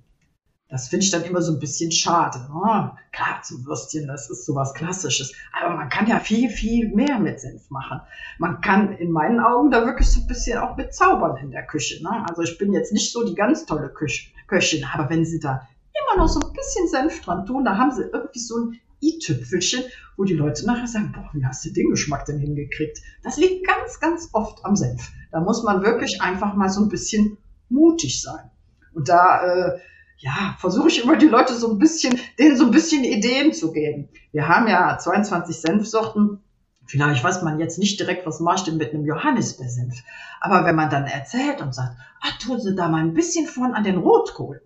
[0.69, 2.49] Das finde ich dann immer so ein bisschen schade.
[2.51, 5.35] Oh, klar, zum Würstchen, das ist sowas Klassisches.
[5.51, 8.01] Aber man kann ja viel, viel mehr mit Senf machen.
[8.39, 11.67] Man kann in meinen Augen da wirklich so ein bisschen auch mit zaubern in der
[11.67, 12.01] Küche.
[12.01, 12.25] Ne?
[12.27, 16.23] Also ich bin jetzt nicht so die ganz tolle Köchin, aber wenn Sie da immer
[16.23, 19.83] noch so ein bisschen Senf dran tun, da haben Sie irgendwie so ein i-Tüpfelchen,
[20.17, 22.99] wo die Leute nachher sagen, boah, wie hast du den Geschmack denn hingekriegt?
[23.23, 25.11] Das liegt ganz, ganz oft am Senf.
[25.31, 27.37] Da muss man wirklich einfach mal so ein bisschen
[27.69, 28.49] mutig sein.
[28.93, 29.79] Und da, äh,
[30.17, 33.71] ja, versuche ich immer die Leute so ein bisschen, denen so ein bisschen Ideen zu
[33.71, 34.09] geben.
[34.31, 36.39] Wir haben ja 22 Senfsorten.
[36.85, 39.95] Vielleicht weiß man jetzt nicht direkt, was mache ich denn mit einem Johannisbeersenf.
[40.39, 43.73] Aber wenn man dann erzählt und sagt, ah, tun Sie da mal ein bisschen von
[43.73, 44.61] an den Rotkohl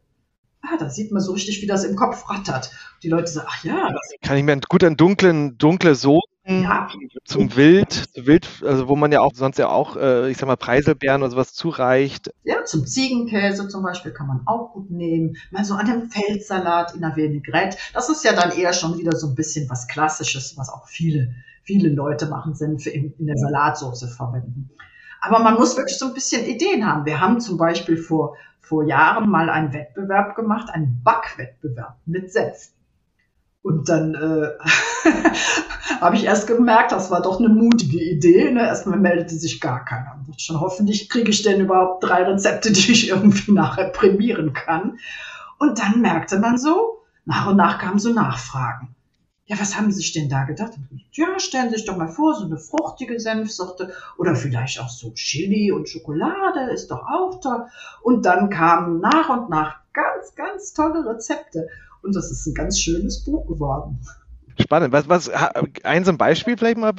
[0.68, 2.72] ah, da sieht man so richtig, wie das im Kopf rattert.
[3.04, 3.90] Die Leute sagen, ach ja.
[3.92, 6.88] Das Kann ich mir gut an dunklen, dunkle Soßen ja.
[7.26, 10.56] zum Wild, Wild, also wo man ja auch sonst ja auch, äh, ich sag mal,
[10.56, 12.32] Preiselbeeren oder sowas zureicht.
[12.44, 15.38] Ja, zum Ziegenkäse zum Beispiel kann man auch gut nehmen.
[15.52, 17.78] Mal so an dem Feldsalat in der Vinaigrette.
[17.94, 21.36] Das ist ja dann eher schon wieder so ein bisschen was Klassisches, was auch viele,
[21.64, 24.70] viele Leute machen, Senfe in, in der Salatsauce verwenden.
[25.20, 27.06] Aber man muss wirklich so ein bisschen Ideen haben.
[27.06, 32.70] Wir haben zum Beispiel vor, vor Jahren mal einen Wettbewerb gemacht, einen Backwettbewerb mit Senf.
[33.62, 34.50] Und dann äh,
[36.02, 38.52] habe ich erst gemerkt, das war doch eine mutige Idee.
[38.52, 38.62] Ne?
[38.62, 40.20] Erstmal meldete sich gar keiner.
[40.26, 45.00] Und schon hoffentlich kriege ich denn überhaupt drei Rezepte, die ich irgendwie nachher prämieren kann.
[45.60, 48.96] Und dann merkte man so, nach und nach kamen so Nachfragen
[49.48, 50.74] ja, was haben Sie sich denn da gedacht?
[51.14, 55.12] Ja, stellen Sie sich doch mal vor, so eine fruchtige Senfsorte oder vielleicht auch so
[55.12, 57.66] Chili und Schokolade ist doch auch toll.
[58.04, 61.70] Und dann kamen nach und nach ganz, ganz tolle Rezepte.
[62.02, 64.00] Und das ist ein ganz schönes Buch geworden.
[64.60, 64.92] Spannend.
[64.92, 65.30] Was, was,
[65.84, 66.94] ein so ein Beispiel vielleicht mal,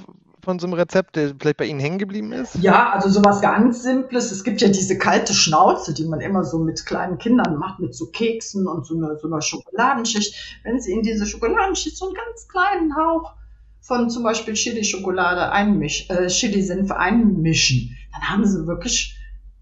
[0.48, 2.54] von so einem Rezept, der vielleicht bei Ihnen hängen geblieben ist?
[2.54, 4.32] Ja, also sowas ganz Simples.
[4.32, 7.94] Es gibt ja diese kalte Schnauze, die man immer so mit kleinen Kindern macht, mit
[7.94, 10.58] so Keksen und so einer, so einer Schokoladenschicht.
[10.64, 13.34] Wenn Sie in diese Schokoladenschicht so einen ganz kleinen Hauch
[13.82, 19.17] von zum Beispiel Chili-Schokolade einmischen, äh, Chili-Senf einmischen, dann haben Sie wirklich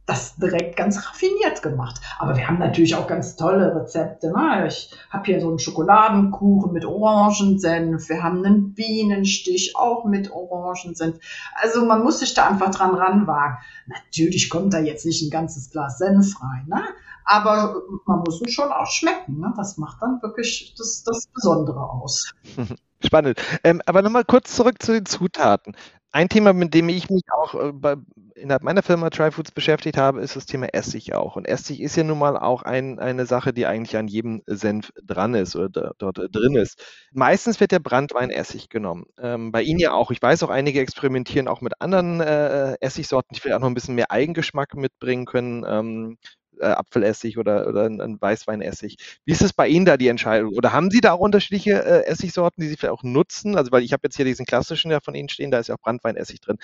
[0.06, 2.00] das direkt ganz raffiniert gemacht.
[2.18, 4.28] Aber wir haben natürlich auch ganz tolle Rezepte.
[4.28, 4.66] Ne?
[4.68, 8.08] Ich habe hier so einen Schokoladenkuchen mit Orangensenf.
[8.08, 11.18] Wir haben einen Bienenstich auch mit Orangensenf.
[11.60, 13.58] Also man muss sich da einfach dran ranwagen.
[13.86, 16.66] Natürlich kommt da jetzt nicht ein ganzes Glas Senf rein.
[16.68, 16.82] Ne?
[17.24, 19.40] Aber man muss ihn schon auch schmecken.
[19.40, 19.52] Ne?
[19.56, 22.32] Das macht dann wirklich das, das Besondere aus.
[23.04, 23.40] Spannend.
[23.62, 25.76] Ähm, aber nochmal kurz zurück zu den Zutaten.
[26.16, 27.96] Ein Thema, mit dem ich mich auch äh, bei,
[28.36, 31.36] innerhalb meiner Firma Tryfoods beschäftigt habe, ist das Thema Essig auch.
[31.36, 34.94] Und Essig ist ja nun mal auch ein, eine Sache, die eigentlich an jedem Senf
[35.04, 36.82] dran ist oder da, dort drin ist.
[37.12, 39.04] Meistens wird der Brandweinessig genommen.
[39.18, 40.10] Ähm, bei Ihnen ja auch.
[40.10, 43.74] Ich weiß auch, einige experimentieren auch mit anderen äh, Essigsorten, die vielleicht auch noch ein
[43.74, 45.66] bisschen mehr Eigengeschmack mitbringen können.
[45.68, 46.16] Ähm,
[46.60, 49.20] äh, Apfelessig oder, oder ein, ein, Weißweinessig.
[49.24, 50.54] Wie ist es bei Ihnen da die Entscheidung?
[50.54, 53.56] Oder haben Sie da auch unterschiedliche äh, Essigsorten, die Sie vielleicht auch nutzen?
[53.56, 55.74] Also weil ich habe jetzt hier diesen klassischen ja von Ihnen stehen, da ist ja
[55.74, 56.58] auch Brandweinessig drin.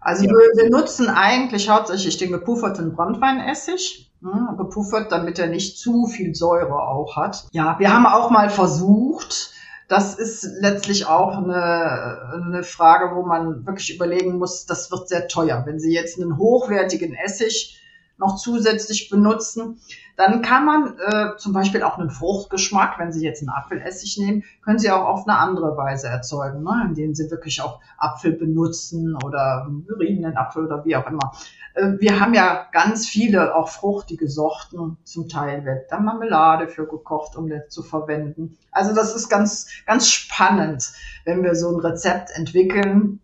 [0.00, 0.30] Also ja.
[0.30, 4.10] wir, wir, nutzen eigentlich hauptsächlich den gepufferten Brandweinessig.
[4.22, 7.46] Hm, gepuffert, damit er nicht zu viel Säure auch hat.
[7.52, 9.54] Ja, wir haben auch mal versucht,
[9.88, 15.26] das ist letztlich auch eine, eine Frage, wo man wirklich überlegen muss, das wird sehr
[15.26, 15.62] teuer.
[15.64, 17.79] Wenn Sie jetzt einen hochwertigen Essig
[18.20, 19.80] noch zusätzlich benutzen.
[20.16, 24.44] Dann kann man äh, zum Beispiel auch einen Fruchtgeschmack, wenn Sie jetzt einen Apfelessig nehmen,
[24.62, 26.84] können Sie auch auf eine andere Weise erzeugen, ne?
[26.88, 31.32] indem Sie wirklich auch Apfel benutzen oder geriebenen Apfel oder wie auch immer.
[31.74, 34.98] Äh, wir haben ja ganz viele auch fruchtige Sorten.
[35.04, 38.58] Zum Teil wird da Marmelade für gekocht, um das zu verwenden.
[38.70, 40.92] Also das ist ganz, ganz spannend,
[41.24, 43.20] wenn wir so ein Rezept entwickeln.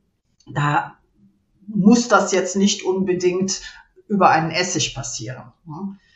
[0.47, 0.97] Da
[1.67, 3.61] muss das jetzt nicht unbedingt
[4.09, 5.53] über einen Essig passieren.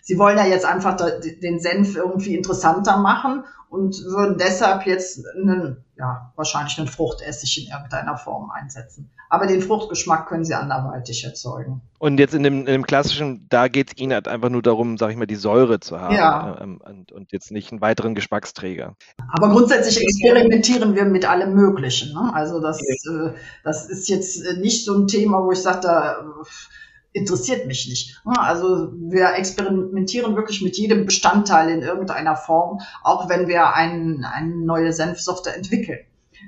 [0.03, 5.85] Sie wollen ja jetzt einfach den Senf irgendwie interessanter machen und würden deshalb jetzt einen,
[5.97, 9.11] ja, wahrscheinlich einen Fruchtessig in irgendeiner Form einsetzen.
[9.29, 11.81] Aber den Fruchtgeschmack können Sie anderweitig erzeugen.
[12.01, 14.99] Und jetzt in dem, in dem klassischen, da geht es Ihnen halt einfach nur darum,
[14.99, 16.59] sag ich mal, die Säure zu haben ja.
[16.61, 18.97] ähm, und, und, jetzt nicht einen weiteren Geschmacksträger.
[19.29, 22.13] Aber grundsätzlich experimentieren wir mit allem Möglichen.
[22.13, 22.33] Ne?
[22.35, 26.17] Also das, äh, das ist jetzt nicht so ein Thema, wo ich sage, da
[27.13, 28.21] interessiert mich nicht.
[28.25, 34.55] Also wir experimentieren wirklich mit jedem Bestandteil in irgendeiner Form, auch wenn wir ein, eine
[34.55, 36.01] neue Senfsorte entwickeln.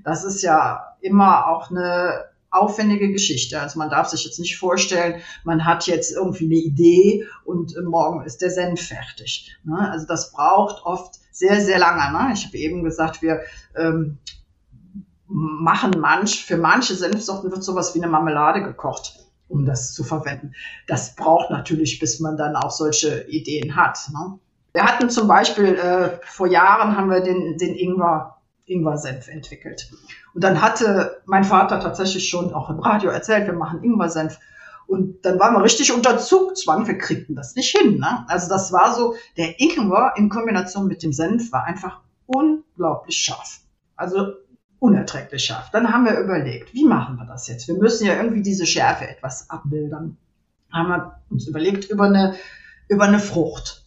[0.05, 3.61] Das ist ja immer auch eine aufwendige Geschichte.
[3.61, 8.25] Also man darf sich jetzt nicht vorstellen, man hat jetzt irgendwie eine Idee und morgen
[8.25, 9.57] ist der Senf fertig.
[9.69, 12.13] Also das braucht oft sehr, sehr lange.
[12.13, 12.35] Ne?
[12.35, 13.41] Ich habe eben gesagt, wir
[13.75, 14.19] ähm,
[15.27, 19.22] machen manch, für manche Senfsorten wird sowas wie eine Marmelade gekocht
[19.53, 20.55] um das zu verwenden.
[20.87, 23.99] Das braucht natürlich, bis man dann auch solche Ideen hat.
[24.13, 24.39] Ne?
[24.73, 29.91] Wir hatten zum Beispiel, äh, vor Jahren haben wir den, den Ingwer, Ingwer-Senf entwickelt.
[30.35, 34.39] Und dann hatte mein Vater tatsächlich schon auch im Radio erzählt, wir machen Ingwer-Senf.
[34.87, 37.99] Und dann waren wir richtig unter Zugzwang, wir kriegten das nicht hin.
[37.99, 38.25] Ne?
[38.29, 43.61] Also das war so, der Ingwer in Kombination mit dem Senf war einfach unglaublich scharf.
[43.97, 44.33] Also
[44.83, 45.71] unerträglich scharf.
[45.71, 47.69] Dann haben wir überlegt, wie machen wir das jetzt?
[47.69, 50.17] Wir müssen ja irgendwie diese Schärfe etwas abmildern.
[50.73, 52.35] Haben wir uns überlegt über eine,
[52.89, 53.85] über eine Frucht.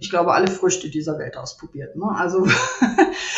[0.00, 1.96] Ich glaube, alle Früchte dieser Welt ausprobiert.
[1.96, 2.04] Ne?
[2.14, 2.46] Also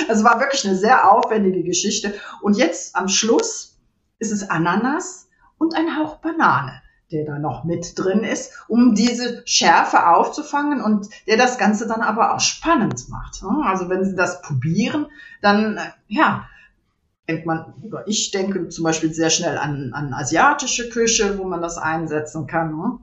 [0.09, 2.13] es war wirklich eine sehr aufwendige Geschichte.
[2.41, 3.79] Und jetzt am Schluss
[4.19, 6.83] ist es Ananas und ein Hauch Banane
[7.13, 12.01] der da noch mit drin ist, um diese Schärfe aufzufangen und der das Ganze dann
[12.01, 13.43] aber auch spannend macht.
[13.43, 13.63] Ne?
[13.65, 15.07] Also wenn Sie das probieren,
[15.41, 16.49] dann, ja,
[17.29, 21.63] denkt man, oder ich denke zum Beispiel sehr schnell an, an asiatische Küche, wo man
[21.63, 22.77] das einsetzen kann.
[22.77, 22.99] Ne?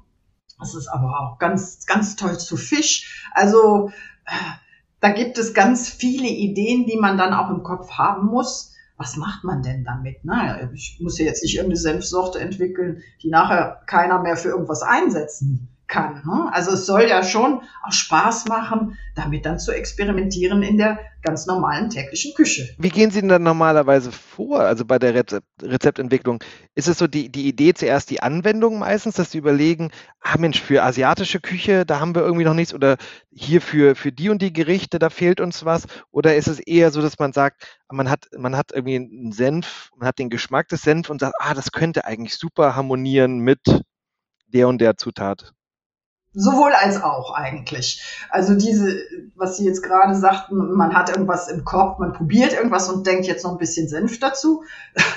[0.59, 3.27] Das ist aber auch ganz, ganz toll zu Fisch.
[3.33, 3.89] Also
[4.25, 4.31] äh,
[4.99, 8.75] da gibt es ganz viele Ideen, die man dann auch im Kopf haben muss.
[8.97, 10.23] Was macht man denn damit?
[10.23, 10.69] Ne?
[10.75, 15.70] Ich muss ja jetzt nicht irgendeine Senfsorte entwickeln, die nachher keiner mehr für irgendwas einsetzen
[15.91, 16.23] kann.
[16.25, 16.49] Ne?
[16.51, 21.45] Also es soll ja schon auch Spaß machen, damit dann zu experimentieren in der ganz
[21.45, 22.67] normalen täglichen Küche.
[22.79, 26.43] Wie gehen Sie denn dann normalerweise vor, also bei der Rezept Rezeptentwicklung?
[26.73, 30.59] Ist es so die, die Idee zuerst die Anwendung meistens, dass Sie überlegen, ah Mensch,
[30.59, 32.97] für asiatische Küche, da haben wir irgendwie noch nichts oder
[33.29, 35.85] hier für, für die und die Gerichte, da fehlt uns was?
[36.09, 39.91] Oder ist es eher so, dass man sagt, man hat, man hat irgendwie einen Senf,
[39.97, 43.83] man hat den Geschmack des Senf und sagt, ah, das könnte eigentlich super harmonieren mit
[44.47, 45.53] der und der Zutat?
[46.33, 48.01] Sowohl als auch eigentlich.
[48.29, 48.97] Also diese,
[49.35, 53.27] was Sie jetzt gerade sagten, man hat irgendwas im Kopf, man probiert irgendwas und denkt
[53.27, 54.63] jetzt noch ein bisschen Senf dazu.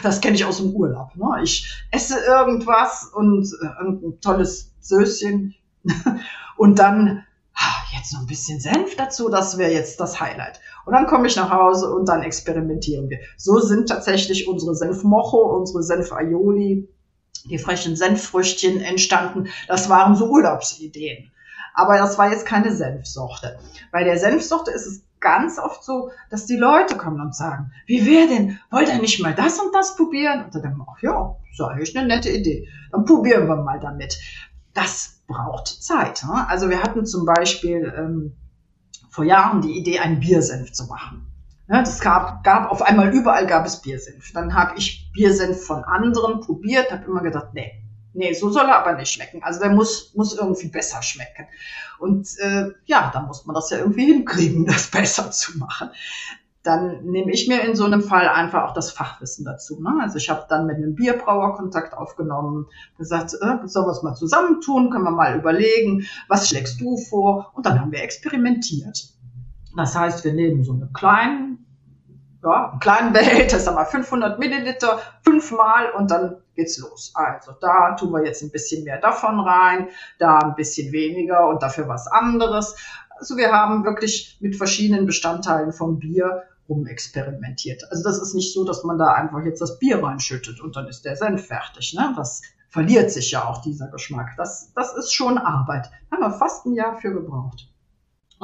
[0.02, 1.14] Das kenne ich aus dem Urlaub.
[1.14, 1.42] Ne?
[1.42, 5.54] Ich esse irgendwas und äh, ein tolles Söschen
[6.56, 7.24] und dann
[8.04, 10.60] jetzt noch ein bisschen Senf dazu, das wäre jetzt das Highlight.
[10.84, 13.18] Und dann komme ich nach Hause und dann experimentieren wir.
[13.36, 16.88] So sind tatsächlich unsere Senfmocho, unsere Senf-Aioli,
[17.44, 19.48] die frischen Senffrüchtchen entstanden.
[19.68, 21.30] Das waren so Urlaubsideen.
[21.74, 23.58] Aber das war jetzt keine Senfsorte.
[23.90, 28.06] Bei der Senfsorte ist es ganz oft so, dass die Leute kommen und sagen, wie
[28.06, 30.44] wäre denn, wollt ihr nicht mal das und das probieren?
[30.44, 32.68] Und dann denken wir, ach ja, ist eigentlich eine nette Idee.
[32.92, 34.18] Dann probieren wir mal damit.
[34.74, 36.24] Das braucht Zeit.
[36.24, 36.46] Ne?
[36.48, 38.36] Also wir hatten zum Beispiel ähm,
[39.10, 41.33] vor Jahren die Idee, einen Biersenf zu machen.
[41.68, 44.32] Ja, das gab, gab auf einmal überall gab es Biersenf.
[44.32, 48.78] Dann habe ich Biersenf von anderen probiert, habe immer gedacht, nee, nee, so soll er
[48.78, 49.42] aber nicht schmecken.
[49.42, 51.46] Also der muss, muss irgendwie besser schmecken.
[51.98, 55.90] Und äh, ja, da muss man das ja irgendwie hinkriegen, das besser zu machen.
[56.62, 59.80] dann nehme ich mir in so einem Fall einfach auch das Fachwissen dazu.
[59.80, 59.90] Ne?
[60.02, 62.66] Also ich habe dann mit einem Bierbrauer Kontakt aufgenommen,
[62.98, 67.52] gesagt, äh, sollen wir es mal zusammentun, können wir mal überlegen, was schlägst du vor?
[67.54, 69.13] Und dann haben wir experimentiert.
[69.76, 71.66] Das heißt, wir nehmen so einen kleinen,
[72.42, 77.12] ja, einen kleinen Behälter, sagen wir 500 Milliliter, fünfmal und dann geht's los.
[77.14, 81.62] Also da tun wir jetzt ein bisschen mehr davon rein, da ein bisschen weniger und
[81.62, 82.76] dafür was anderes.
[83.18, 87.84] Also wir haben wirklich mit verschiedenen Bestandteilen vom Bier rumexperimentiert.
[87.90, 90.86] Also das ist nicht so, dass man da einfach jetzt das Bier reinschüttet und dann
[90.88, 91.94] ist der Senf fertig.
[91.94, 92.12] Ne?
[92.16, 94.30] Das verliert sich ja auch dieser Geschmack.
[94.36, 95.90] Das, das ist schon Arbeit.
[96.10, 97.68] Da haben wir fast ein Jahr für gebraucht.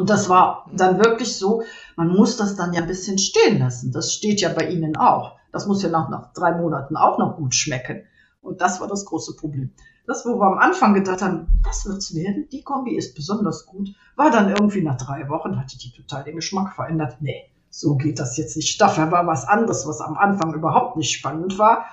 [0.01, 1.63] Und das war dann wirklich so,
[1.95, 3.93] man muss das dann ja ein bisschen stehen lassen.
[3.93, 5.37] Das steht ja bei Ihnen auch.
[5.53, 8.05] Das muss ja nach, nach drei Monaten auch noch gut schmecken.
[8.41, 9.75] Und das war das große Problem.
[10.07, 13.91] Das, wo wir am Anfang gedacht haben, das wird's werden, die Kombi ist besonders gut,
[14.17, 17.19] war dann irgendwie nach drei Wochen, hatte die total den Geschmack verändert.
[17.21, 18.81] Nee, so geht das jetzt nicht.
[18.81, 21.85] Dafür war was anderes, was am Anfang überhaupt nicht spannend war,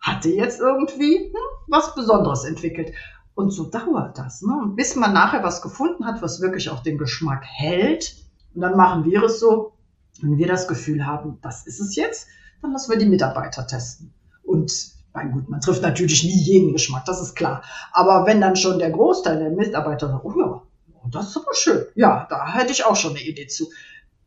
[0.00, 1.34] hatte jetzt irgendwie hm,
[1.66, 2.92] was Besonderes entwickelt.
[3.34, 4.72] Und so dauert das, ne?
[4.74, 8.16] bis man nachher was gefunden hat, was wirklich auch den Geschmack hält.
[8.54, 9.72] Und dann machen wir es so,
[10.20, 12.28] wenn wir das Gefühl haben, das ist es jetzt,
[12.60, 14.12] dann lassen wir die Mitarbeiter testen.
[14.42, 14.72] Und
[15.12, 17.62] mein gut, man trifft natürlich nie jeden Geschmack, das ist klar.
[17.92, 20.62] Aber wenn dann schon der Großteil der Mitarbeiter sagt, oh ja,
[21.02, 23.70] oh, das ist aber schön, ja, da hätte ich auch schon eine Idee zu,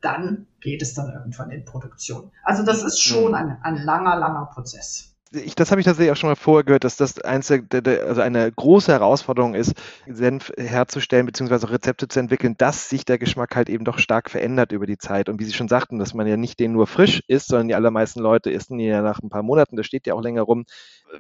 [0.02, 2.32] dann geht es dann irgendwann in Produktion.
[2.44, 3.36] Also das ist schon mhm.
[3.36, 6.84] ein, ein langer, langer Prozess ich, das habe ich tatsächlich auch schon mal vorher gehört,
[6.84, 9.74] dass das eins der, also eine große Herausforderung ist,
[10.08, 11.68] Senf herzustellen bzw.
[11.68, 15.30] Rezepte zu entwickeln, dass sich der Geschmack halt eben doch stark verändert über die Zeit.
[15.30, 17.76] Und wie Sie schon sagten, dass man ja nicht den nur frisch isst, sondern die
[17.76, 20.66] allermeisten Leute essen ihn ja nach ein paar Monaten, das steht ja auch länger rum.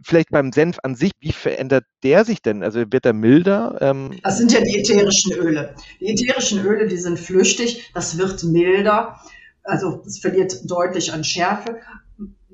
[0.04, 2.63] Vielleicht beim Senf an sich, wie verändert der sich denn?
[2.63, 3.78] Also wird er milder?
[3.82, 5.76] Ähm das sind ja die ätherischen Öle.
[5.99, 9.19] Die ätherischen Öle, die sind flüchtig, das wird milder.
[9.63, 11.80] Also es verliert deutlich an Schärfe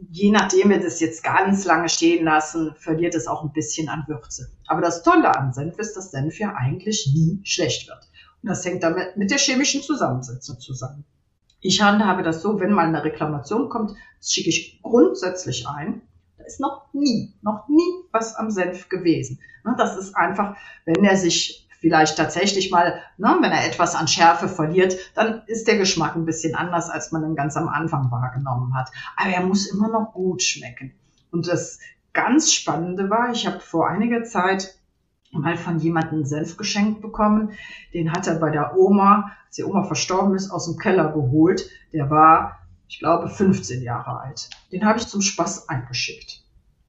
[0.10, 4.06] je nachdem wir das jetzt ganz lange stehen lassen, verliert es auch ein bisschen an
[4.08, 4.52] Würze.
[4.68, 8.08] Aber das Tolle an Senf ist, dass Senf ja eigentlich nie schlecht wird.
[8.42, 11.06] Und das hängt damit mit der chemischen Zusammensetzung zusammen.
[11.62, 16.02] Ich handhabe das so, wenn mal eine Reklamation kommt, das schicke ich grundsätzlich ein.
[16.38, 19.40] Da ist noch nie, noch nie was am Senf gewesen.
[19.78, 24.48] Das ist einfach, wenn er sich vielleicht tatsächlich mal, ne, wenn er etwas an Schärfe
[24.48, 28.76] verliert, dann ist der Geschmack ein bisschen anders, als man ihn ganz am Anfang wahrgenommen
[28.76, 28.92] hat.
[29.16, 30.94] Aber er muss immer noch gut schmecken.
[31.32, 31.80] Und das
[32.14, 34.76] ganz Spannende war, ich habe vor einiger Zeit
[35.32, 37.52] mal von jemandem Senf geschenkt bekommen.
[37.94, 41.70] Den hat er bei der Oma, als die Oma verstorben ist, aus dem Keller geholt.
[41.94, 44.50] Der war, ich glaube, 15 Jahre alt.
[44.72, 46.44] Den habe ich zum Spaß eingeschickt.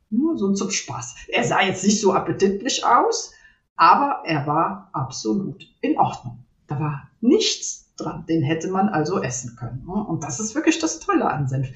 [0.09, 1.15] Nur so zum Spaß.
[1.29, 3.33] Er sah jetzt nicht so appetitlich aus,
[3.81, 6.45] aber er war absolut in Ordnung.
[6.67, 8.27] Da war nichts dran.
[8.29, 9.87] Den hätte man also essen können.
[9.87, 9.95] Ne?
[9.95, 11.71] Und das ist wirklich das Tolle an Senf.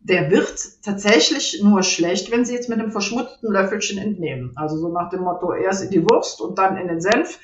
[0.00, 4.50] Der wird tatsächlich nur schlecht, wenn Sie jetzt mit einem verschmutzten Löffelchen entnehmen.
[4.56, 7.38] Also so nach dem Motto, erst in die Wurst und dann in den Senf.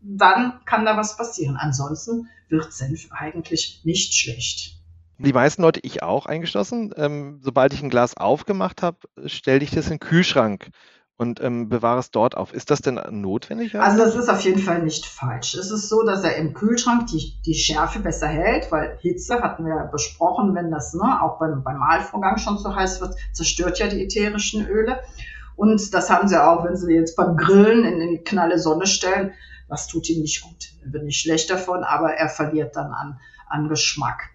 [0.00, 1.56] Dann kann da was passieren.
[1.56, 4.76] Ansonsten wird Senf eigentlich nicht schlecht.
[5.18, 9.72] Die meisten Leute, ich auch eingeschlossen, ähm, sobald ich ein Glas aufgemacht habe, stelle ich
[9.72, 10.70] das in den Kühlschrank
[11.16, 12.52] und ähm, bewahre es dort auf.
[12.52, 13.78] Ist das denn notwendig?
[13.78, 15.54] Also das ist auf jeden Fall nicht falsch.
[15.54, 19.64] Es ist so, dass er im Kühlschrank die, die Schärfe besser hält, weil Hitze, hatten
[19.64, 23.78] wir ja besprochen, wenn das ne, auch beim, beim Mahlvorgang schon zu heiß wird, zerstört
[23.78, 25.00] ja die ätherischen Öle.
[25.56, 29.32] Und das haben sie auch, wenn sie jetzt beim Grillen in, die knalle Sonne stellen.
[29.68, 30.72] Das tut ihm nicht gut.
[30.84, 34.30] Er wird nicht schlecht davon, aber er verliert dann an, an Geschmack.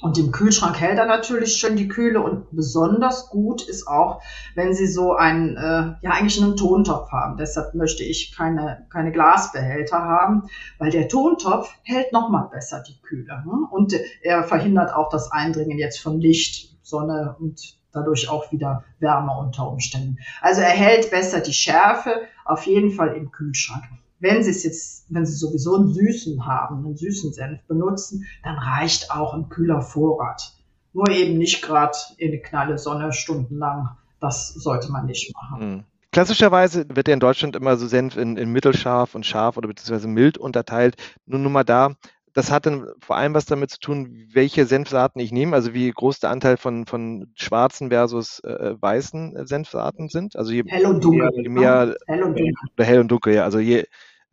[0.00, 4.20] Und im Kühlschrank hält er natürlich schön die Kühle und besonders gut ist auch,
[4.54, 7.36] wenn Sie so einen, äh, ja eigentlich einen Tontopf haben.
[7.36, 10.42] Deshalb möchte ich keine, keine Glasbehälter haben,
[10.78, 13.44] weil der Tontopf hält nochmal besser die Kühle.
[13.44, 13.68] Hm?
[13.70, 19.32] Und er verhindert auch das Eindringen jetzt von Licht, Sonne und dadurch auch wieder Wärme
[19.38, 20.18] unter Umständen.
[20.42, 23.84] Also er hält besser die Schärfe, auf jeden Fall im Kühlschrank.
[24.24, 28.56] Wenn Sie es jetzt, wenn Sie sowieso einen süßen haben, einen süßen Senf benutzen, dann
[28.56, 30.54] reicht auch ein kühler Vorrat.
[30.94, 33.90] Nur eben nicht gerade in die knalle Sonne stundenlang.
[34.20, 35.68] Das sollte man nicht machen.
[35.68, 35.84] Mhm.
[36.10, 40.08] Klassischerweise wird ja in Deutschland immer so Senf in, in mittelscharf und scharf oder beziehungsweise
[40.08, 40.96] mild unterteilt.
[41.26, 41.94] Nur nur mal da,
[42.32, 45.90] das hat dann vor allem was damit zu tun, welche Senfsaaten ich nehme, also wie
[45.90, 50.34] groß der Anteil von, von schwarzen versus äh, weißen Senfsaaten sind.
[50.36, 51.30] Also je, hell und dunkel.
[51.34, 52.54] Je mehr, hell und dunkel.
[52.74, 53.44] Oder hell und dunkel, ja.
[53.44, 53.84] Also je,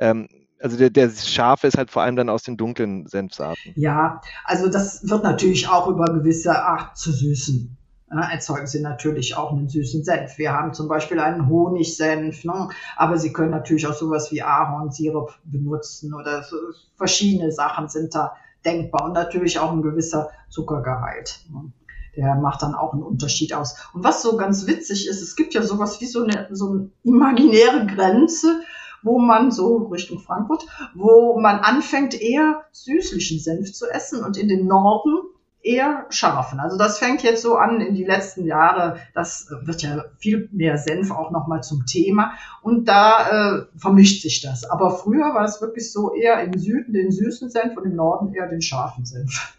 [0.02, 0.28] ähm,
[0.60, 3.74] also der, der Scharfe ist halt vor allem dann aus den dunklen Senfsaaten.
[3.76, 7.78] Ja, also das wird natürlich auch über gewisse Art zu süßen.
[8.12, 10.38] Ja, erzeugen Sie natürlich auch einen süßen Senf.
[10.38, 12.70] Wir haben zum Beispiel einen Honigsenf, ne?
[12.98, 16.58] aber Sie können natürlich auch sowas wie Ahornsirup benutzen oder so,
[16.98, 18.36] verschiedene Sachen sind da
[18.66, 19.06] denkbar.
[19.06, 21.46] Und natürlich auch ein gewisser Zuckergehalt.
[22.18, 23.78] Der macht dann auch einen Unterschied aus.
[23.94, 26.92] Und was so ganz witzig ist, es gibt ja sowas wie so eine, so eine
[27.04, 28.62] imaginäre Grenze,
[29.04, 34.48] wo man so Richtung Frankfurt, wo man anfängt eher süßlichen Senf zu essen und in
[34.48, 35.22] den Norden
[35.64, 36.60] eher scharfen.
[36.60, 38.98] Also das fängt jetzt so an in die letzten Jahre.
[39.14, 42.34] Das wird ja viel mehr Senf auch nochmal zum Thema.
[42.62, 44.70] Und da äh, vermischt sich das.
[44.70, 48.34] Aber früher war es wirklich so eher im Süden den süßen Senf und im Norden
[48.34, 49.56] eher den scharfen Senf.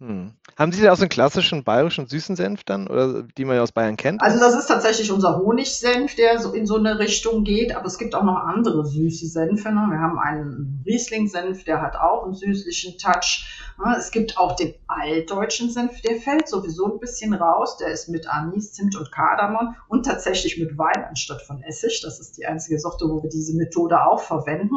[0.00, 0.32] Hm.
[0.56, 3.62] Haben Sie da auch so einen klassischen bayerischen süßen Senf dann, oder die man ja
[3.62, 4.22] aus Bayern kennt?
[4.22, 7.98] Also das ist tatsächlich unser Honigsenf, der so in so eine Richtung geht, aber es
[7.98, 9.70] gibt auch noch andere süße Senfe.
[9.70, 9.88] Ne?
[9.90, 13.48] Wir haben einen Riesling-Senf, der hat auch einen süßlichen Touch.
[13.84, 13.96] Ne?
[13.98, 17.76] Es gibt auch den altdeutschen Senf, der fällt sowieso ein bisschen raus.
[17.78, 22.02] Der ist mit Anis, Zimt und Kardamom und tatsächlich mit Wein anstatt von Essig.
[22.04, 24.76] Das ist die einzige Sorte, wo wir diese Methode auch verwenden.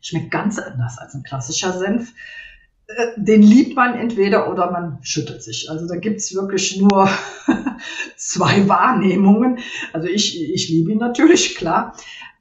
[0.00, 2.12] Schmeckt ganz anders als ein klassischer Senf.
[3.16, 5.70] Den liebt man entweder oder man schüttelt sich.
[5.70, 7.08] Also da gibt's wirklich nur
[8.16, 9.58] zwei Wahrnehmungen.
[9.92, 11.94] Also ich, ich liebe ihn natürlich, klar.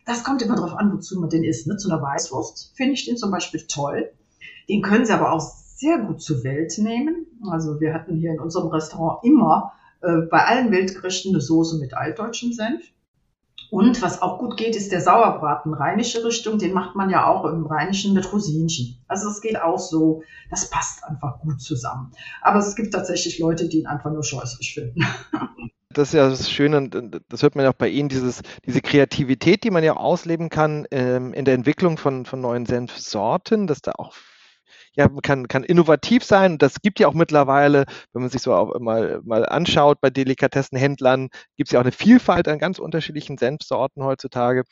[0.06, 1.68] Das kommt immer darauf an, wozu man den isst.
[1.68, 1.76] Ne?
[1.76, 4.10] Zu einer Weißwurst finde ich den zum Beispiel toll.
[4.70, 7.26] Den können Sie aber auch sehr gut zur Welt nehmen.
[7.50, 11.94] Also wir hatten hier in unserem Restaurant immer äh, bei allen Wildgerichten eine Soße mit
[11.94, 12.84] altdeutschem Senf.
[13.70, 16.58] Und was auch gut geht, ist der Sauerbraten, rheinische Richtung.
[16.58, 19.04] Den macht man ja auch im Rheinischen mit Rosinchen.
[19.08, 20.24] Also es geht auch so.
[20.50, 22.12] Das passt einfach gut zusammen.
[22.42, 25.06] Aber es gibt tatsächlich Leute, die ihn einfach nur scheußlich finden.
[25.90, 28.82] Das ist ja das Schöne, und das hört man ja auch bei Ihnen, dieses, diese
[28.82, 33.82] Kreativität, die man ja ausleben kann ähm, in der Entwicklung von, von neuen Senfsorten, dass
[33.82, 34.14] da auch
[34.98, 36.58] ja, kann, kann innovativ sein.
[36.58, 41.30] Das gibt ja auch mittlerweile, wenn man sich so auch mal, mal anschaut, bei Delikatessenhändlern
[41.56, 44.64] gibt es ja auch eine Vielfalt an ganz unterschiedlichen Senfsorten heutzutage.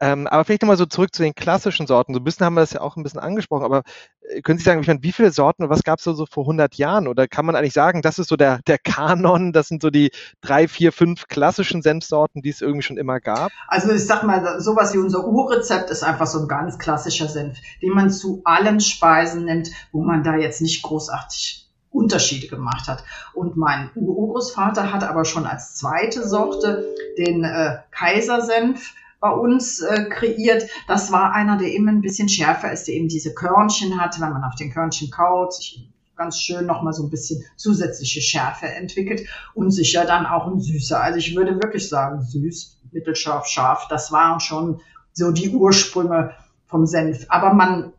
[0.00, 2.14] Ähm, aber vielleicht nochmal so zurück zu den klassischen Sorten.
[2.14, 3.82] So ein bisschen haben wir das ja auch ein bisschen angesprochen, aber
[4.28, 6.24] äh, können Sie sagen, ich meine, wie viele Sorten und was gab es so, so
[6.26, 7.08] vor 100 Jahren?
[7.08, 10.10] Oder kann man eigentlich sagen, das ist so der, der Kanon, das sind so die
[10.40, 13.50] drei, vier, fünf klassischen Senfsorten, die es irgendwie schon immer gab?
[13.66, 17.58] Also ich sag mal, sowas wie unser Urrezept ist einfach so ein ganz klassischer Senf,
[17.82, 23.02] den man zu allen Speisen nimmt, wo man da jetzt nicht großartig Unterschiede gemacht hat.
[23.34, 26.86] Und mein Urgroßvater hat aber schon als zweite Sorte
[27.16, 30.68] den äh, Kaisersenf bei uns äh, kreiert.
[30.86, 34.32] Das war einer, der eben ein bisschen schärfer ist, der eben diese Körnchen hat, wenn
[34.32, 39.28] man auf den Körnchen kaut, sich ganz schön nochmal so ein bisschen zusätzliche Schärfe entwickelt
[39.54, 41.00] und sicher dann auch ein süßer.
[41.00, 44.80] Also ich würde wirklich sagen, süß, mittelscharf, scharf, das waren schon
[45.12, 46.32] so die Ursprünge
[46.66, 47.26] vom Senf.
[47.28, 47.92] Aber man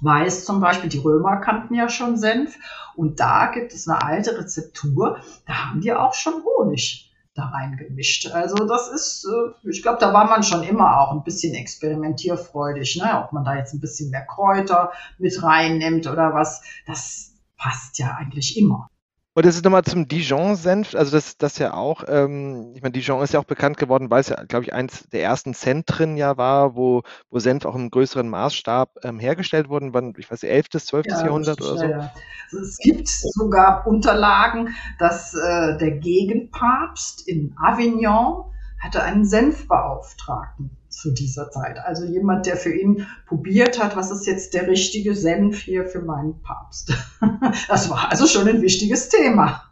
[0.00, 2.56] weiß zum Beispiel, die Römer kannten ja schon Senf
[2.96, 8.30] und da gibt es eine alte Rezeptur, da haben die auch schon Honig da reingemischt.
[8.30, 12.96] Also das ist, äh, ich glaube, da war man schon immer auch ein bisschen experimentierfreudig,
[12.96, 13.24] ne?
[13.24, 16.62] ob man da jetzt ein bisschen mehr Kräuter mit reinnimmt oder was.
[16.86, 18.88] Das passt ja eigentlich immer.
[19.36, 23.20] Und das ist nochmal zum Dijon-Senf, also das, das ja auch, ähm, ich meine, Dijon
[23.20, 26.36] ist ja auch bekannt geworden, weil es ja, glaube ich, eins der ersten Zentren ja
[26.36, 30.52] war, wo, wo Senf auch im größeren Maßstab ähm, hergestellt wurden, wann, ich weiß nicht,
[30.52, 31.06] 11., 12.
[31.08, 31.84] Ja, Jahrhundert oder so.
[31.84, 32.12] Ja.
[32.52, 38.44] Also es gibt sogar Unterlagen, dass äh, der Gegenpapst in Avignon
[38.78, 41.78] hatte einen Senfbeauftragten zu dieser Zeit.
[41.78, 46.02] Also jemand, der für ihn probiert hat, was ist jetzt der richtige Senf hier für
[46.02, 46.92] meinen Papst.
[47.68, 49.62] Das war also schon ein wichtiges Thema.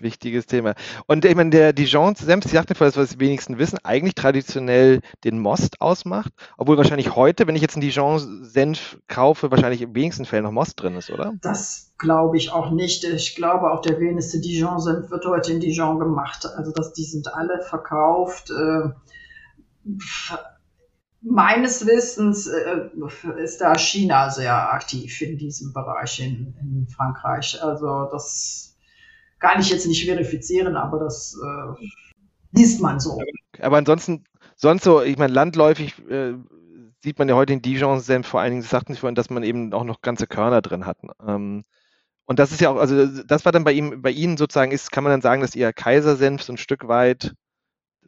[0.00, 0.74] Wichtiges Thema.
[1.06, 5.00] Und ich meine, der Dijon-Senf, Sie sagten vorhin, das, was die wenigsten wissen, eigentlich traditionell
[5.24, 10.24] den Most ausmacht, obwohl wahrscheinlich heute, wenn ich jetzt einen Dijon-Senf kaufe, wahrscheinlich im wenigsten
[10.24, 11.32] Fällen noch Most drin ist, oder?
[11.40, 13.02] Das glaube ich auch nicht.
[13.04, 16.46] Ich glaube, auch der wenigste Dijon-Senf wird heute in Dijon gemacht.
[16.46, 18.50] Also dass die sind alle verkauft.
[18.50, 18.90] Äh,
[21.20, 22.90] meines Wissens äh,
[23.42, 27.62] ist da China sehr aktiv in diesem Bereich in, in Frankreich.
[27.62, 28.76] Also das
[29.38, 31.86] kann ich jetzt nicht verifizieren, aber das äh,
[32.52, 33.18] liest man so.
[33.60, 34.24] Aber ansonsten,
[34.56, 36.34] sonst so, ich meine, landläufig äh,
[37.02, 39.42] sieht man ja heute in Dijon-Senf vor allen Dingen, das sagten Sie vorhin, dass man
[39.42, 40.98] eben auch noch ganze Körner drin hat.
[41.26, 41.64] Ähm,
[42.26, 44.92] und das ist ja auch, also das war dann bei ihm, bei Ihnen sozusagen ist,
[44.92, 47.34] kann man dann sagen, dass Ihr Kaisersenf so ein Stück weit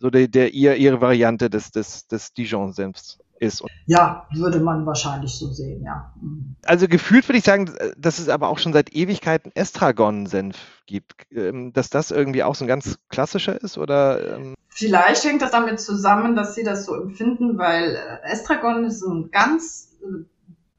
[0.01, 3.63] so der, der ihr, ihre Variante des, des, des Dijon-Senfs ist.
[3.87, 6.13] Ja, würde man wahrscheinlich so sehen, ja.
[6.21, 6.57] Mhm.
[6.65, 11.27] Also gefühlt würde ich sagen, dass es aber auch schon seit Ewigkeiten Estragon-Senf gibt.
[11.33, 14.37] Ähm, dass das irgendwie auch so ein ganz klassischer ist oder?
[14.37, 19.03] Ähm Vielleicht hängt das damit zusammen, dass sie das so empfinden, weil äh, Estragon ist
[19.03, 20.25] ein ganz äh,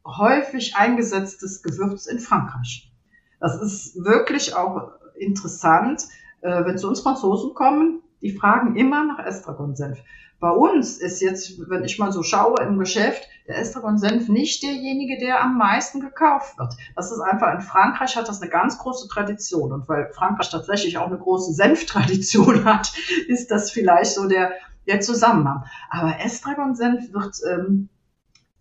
[0.06, 2.92] häufig eingesetztes Gewürz in Frankreich.
[3.40, 6.04] Das ist wirklich auch interessant.
[6.42, 10.00] Äh, wenn zu uns Franzosen kommen, die fragen immer nach Estragon-Senf.
[10.42, 15.20] Bei uns ist jetzt, wenn ich mal so schaue im Geschäft, der Estragon-Senf nicht derjenige,
[15.20, 16.74] der am meisten gekauft wird.
[16.96, 19.72] Das ist einfach, in Frankreich hat das eine ganz große Tradition.
[19.72, 22.92] Und weil Frankreich tatsächlich auch eine große Senftradition hat,
[23.28, 24.54] ist das vielleicht so der,
[24.88, 25.66] der Zusammenhang.
[25.92, 27.90] Aber Estragon-Senf wird ähm,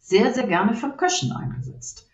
[0.01, 2.07] sehr, sehr gerne von Köchen eingesetzt.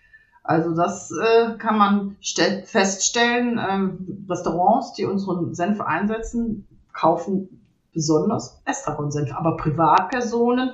[0.45, 3.59] Also das äh, kann man feststellen.
[3.59, 6.69] Ähm, Restaurants, die unseren Senf einsetzen,
[6.99, 9.33] kaufen besonders Estragon-Senf.
[9.33, 10.73] Aber Privatpersonen,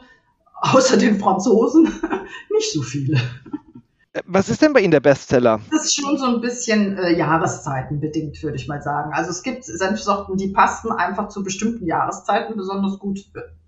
[0.54, 1.84] außer den Franzosen,
[2.50, 3.20] nicht so viele.
[4.26, 5.60] Was ist denn bei Ihnen der Bestseller?
[5.70, 9.12] Das ist schon so ein bisschen äh, Jahreszeitenbedingt, würde ich mal sagen.
[9.14, 13.20] Also es gibt Senfsorten, die passen einfach zu bestimmten Jahreszeiten besonders gut.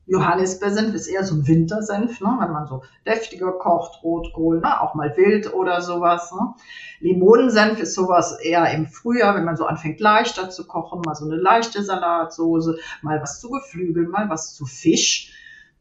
[0.07, 2.37] Johannisbeersenf ist eher so ein Wintersenf, ne?
[2.41, 4.81] wenn man so deftiger kocht, Rotkohl, ne?
[4.81, 6.33] auch mal wild oder sowas.
[6.33, 6.55] Ne?
[7.01, 11.25] Limonensenf ist sowas eher im Frühjahr, wenn man so anfängt leichter zu kochen, mal so
[11.25, 15.33] eine leichte Salatsoße, mal was zu Geflügel, mal was zu Fisch.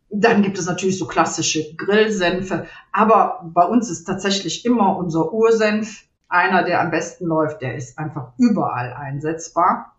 [0.09, 6.05] Dann gibt es natürlich so klassische Grillsenfe, aber bei uns ist tatsächlich immer unser Ursenf
[6.29, 9.95] einer, der am besten läuft, der ist einfach überall einsetzbar.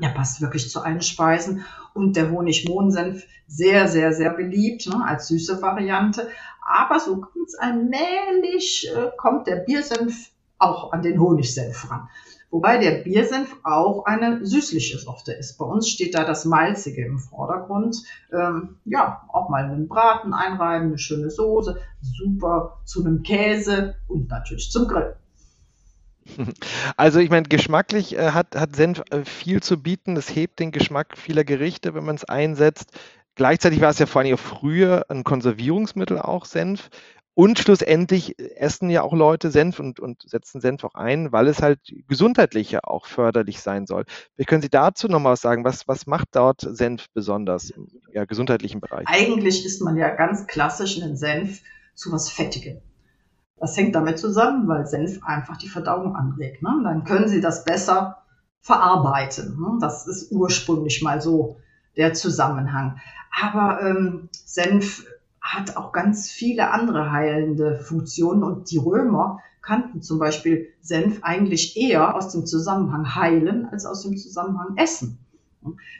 [0.00, 1.64] Der passt wirklich zu allen Speisen.
[1.94, 6.28] Und der Honig-Mohnsenf, sehr, sehr, sehr beliebt ne, als süße Variante.
[6.66, 12.08] Aber so ganz allmählich äh, kommt der Biersenf auch an den Honigsenf ran.
[12.50, 15.56] Wobei der Biersenf auch eine süßliche Sorte ist.
[15.56, 17.96] Bei uns steht da das Malzige im Vordergrund.
[18.30, 24.28] Ähm, ja, auch mal einen Braten einreiben, eine schöne Soße, super zu einem Käse und
[24.28, 25.16] natürlich zum Grill.
[26.96, 30.16] Also ich meine, geschmacklich äh, hat, hat Senf äh, viel zu bieten.
[30.16, 32.92] Es hebt den Geschmack vieler Gerichte, wenn man es einsetzt.
[33.34, 36.90] Gleichzeitig war es ja vor allem früher ein Konservierungsmittel auch, Senf.
[37.34, 41.62] Und schlussendlich essen ja auch Leute Senf und, und setzen Senf auch ein, weil es
[41.62, 44.04] halt gesundheitlich ja auch förderlich sein soll.
[44.36, 45.64] Wie können Sie dazu nochmal was sagen?
[45.64, 49.06] Was, was macht dort Senf besonders im ja, gesundheitlichen Bereich?
[49.06, 51.62] Eigentlich isst man ja ganz klassisch einen Senf
[51.94, 52.82] zu was Fettigem.
[53.62, 56.64] Das hängt damit zusammen, weil Senf einfach die Verdauung anregt.
[56.64, 56.80] Ne?
[56.82, 58.24] Dann können Sie das besser
[58.60, 59.56] verarbeiten.
[59.56, 59.78] Ne?
[59.80, 61.58] Das ist ursprünglich mal so
[61.96, 62.98] der Zusammenhang.
[63.40, 65.06] Aber ähm, Senf
[65.40, 71.76] hat auch ganz viele andere heilende Funktionen und die Römer kannten zum Beispiel Senf eigentlich
[71.76, 75.21] eher aus dem Zusammenhang heilen als aus dem Zusammenhang essen.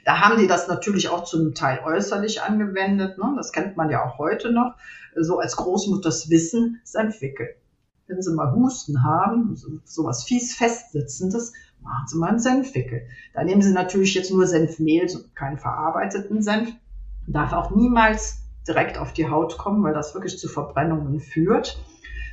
[0.05, 3.17] Da haben die das natürlich auch zum Teil äußerlich angewendet.
[3.17, 3.33] Ne?
[3.35, 4.75] Das kennt man ja auch heute noch.
[5.15, 7.55] So als Großmutters Wissen Senf entwickelt.
[8.07, 9.55] Wenn Sie mal Husten haben,
[9.85, 13.07] so was fies Festsitzendes, machen Sie mal einen Senfwickel.
[13.33, 16.73] Da nehmen Sie natürlich jetzt nur Senfmehl, keinen verarbeiteten Senf.
[17.27, 21.81] Darf auch niemals direkt auf die Haut kommen, weil das wirklich zu Verbrennungen führt,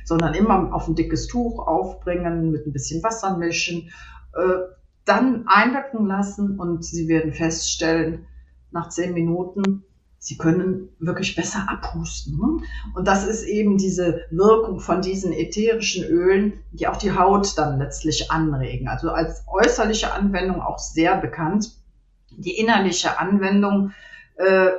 [0.03, 3.91] sondern immer auf ein dickes Tuch aufbringen, mit ein bisschen Wasser mischen.
[4.33, 8.27] Äh, dann einwirken lassen und Sie werden feststellen,
[8.71, 9.83] nach zehn Minuten,
[10.23, 12.37] Sie können wirklich besser abhusten.
[12.37, 12.63] Ne?
[12.93, 17.79] Und das ist eben diese Wirkung von diesen ätherischen Ölen, die auch die Haut dann
[17.79, 18.87] letztlich anregen.
[18.87, 21.71] Also als äußerliche Anwendung auch sehr bekannt.
[22.29, 23.93] Die innerliche Anwendung
[24.35, 24.69] äh,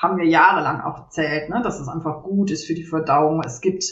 [0.00, 1.60] haben wir jahrelang auch erzählt, ne?
[1.62, 3.42] dass es einfach gut ist für die Verdauung.
[3.44, 3.84] Es gibt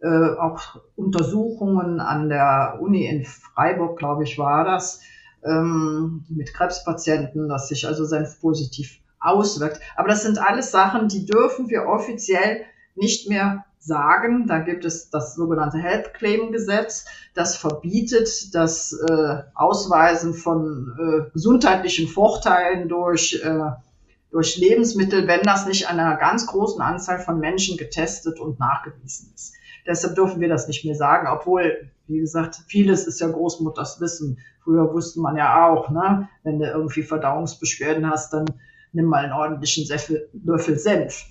[0.00, 5.00] äh, auch Untersuchungen an der Uni in Freiburg, glaube ich, war das,
[5.44, 9.80] ähm, mit Krebspatienten, dass sich also Senf positiv auswirkt.
[9.96, 12.62] Aber das sind alles Sachen, die dürfen wir offiziell
[12.94, 14.46] nicht mehr sagen.
[14.46, 21.30] Da gibt es das sogenannte Health Claim Gesetz, das verbietet das äh, Ausweisen von äh,
[21.32, 23.70] gesundheitlichen Vorteilen durch, äh,
[24.30, 29.32] durch Lebensmittel, wenn das nicht an einer ganz großen Anzahl von Menschen getestet und nachgewiesen
[29.34, 29.54] ist.
[29.86, 34.38] Deshalb dürfen wir das nicht mehr sagen, obwohl, wie gesagt, vieles ist ja Großmutters Wissen.
[34.62, 38.46] Früher wusste man ja auch, ne, wenn du irgendwie Verdauungsbeschwerden hast, dann
[38.92, 39.88] nimm mal einen ordentlichen
[40.44, 41.24] Löffel Senf.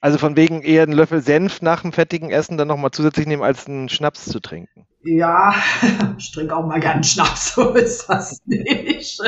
[0.00, 3.42] Also von wegen eher einen Löffel Senf nach dem fettigen Essen dann nochmal zusätzlich nehmen,
[3.42, 4.86] als einen Schnaps zu trinken.
[5.02, 5.54] Ja,
[6.18, 9.18] ich trinke auch mal gern Schnaps, so ist das nicht.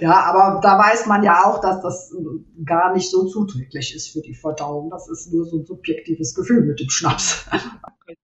[0.00, 2.14] ja, aber da weiß man ja auch, dass das
[2.64, 4.90] gar nicht so zuträglich ist für die Verdauung.
[4.90, 7.46] Das ist nur so ein subjektives Gefühl mit dem Schnaps.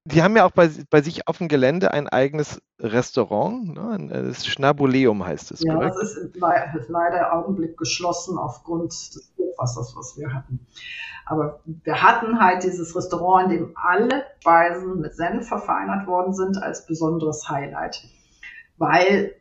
[0.05, 3.75] Die haben ja auch bei, bei sich auf dem Gelände ein eigenes Restaurant.
[3.75, 4.09] Ne?
[4.11, 5.63] Das Schnabuleum heißt es.
[5.63, 5.97] Ja, korrekt?
[5.99, 10.67] das ist leider im Augenblick geschlossen aufgrund des Hochwassers, was wir hatten.
[11.29, 16.63] Aber wir hatten halt dieses Restaurant, in dem alle Speisen mit Senf verfeinert worden sind,
[16.63, 18.03] als besonderes Highlight.
[18.79, 19.35] Weil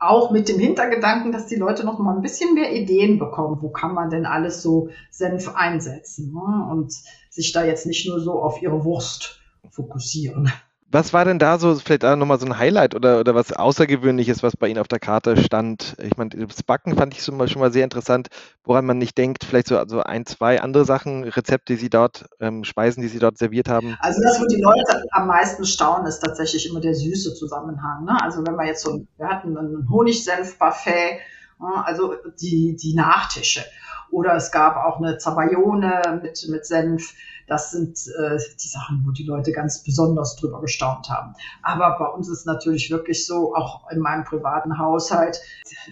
[0.00, 3.68] auch mit dem Hintergedanken, dass die Leute noch mal ein bisschen mehr Ideen bekommen, wo
[3.70, 6.68] kann man denn alles so Senf einsetzen ne?
[6.70, 6.92] und
[7.30, 9.40] sich da jetzt nicht nur so auf ihre Wurst
[9.70, 10.50] fokussieren.
[10.94, 14.44] Was war denn da so, vielleicht auch nochmal so ein Highlight oder, oder was Außergewöhnliches,
[14.44, 15.96] was bei Ihnen auf der Karte stand?
[16.00, 18.28] Ich meine, das Backen fand ich schon mal, schon mal sehr interessant,
[18.62, 19.42] woran man nicht denkt.
[19.42, 23.18] Vielleicht so also ein, zwei andere Sachen, Rezepte, die Sie dort, ähm, Speisen, die Sie
[23.18, 23.96] dort serviert haben.
[23.98, 28.04] Also das, wo die Leute am meisten staunen, ist tatsächlich immer der süße Zusammenhang.
[28.04, 28.16] Ne?
[28.22, 31.18] Also wenn wir jetzt so, wir hatten ein Honigsenf-Buffet,
[31.58, 33.64] also die, die Nachtische.
[34.12, 37.14] Oder es gab auch eine Zabayone mit, mit Senf.
[37.46, 41.34] Das sind äh, die Sachen, wo die Leute ganz besonders drüber gestaunt haben.
[41.62, 45.40] Aber bei uns ist natürlich wirklich so, auch in meinem privaten Haushalt,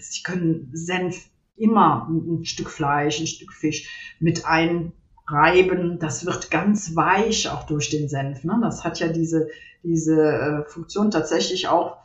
[0.01, 5.99] sie können Senf immer ein Stück Fleisch, ein Stück Fisch mit einreiben.
[5.99, 8.45] Das wird ganz weich auch durch den Senf.
[8.45, 8.59] Ne?
[8.63, 9.49] Das hat ja diese,
[9.83, 11.99] diese äh, Funktion tatsächlich auch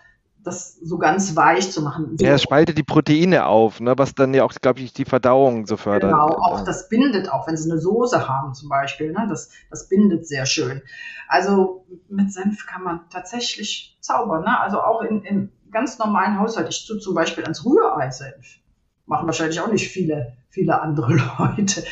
[0.47, 2.17] das so ganz weich zu machen.
[2.19, 5.67] Ja, es spaltet die Proteine auf, ne, was dann ja auch, glaube ich, die Verdauung
[5.67, 6.11] so fördert.
[6.11, 9.87] Genau, auch das bindet, auch wenn sie eine Soße haben zum Beispiel, ne, das, das
[9.89, 10.81] bindet sehr schön.
[11.27, 14.59] Also mit Senf kann man tatsächlich zaubern, ne?
[14.59, 16.69] also auch in, in ganz normalen Haushalt.
[16.69, 18.59] Ich tue zum Beispiel ans Rührei Senf.
[19.05, 21.83] Machen wahrscheinlich auch nicht viele, viele andere Leute.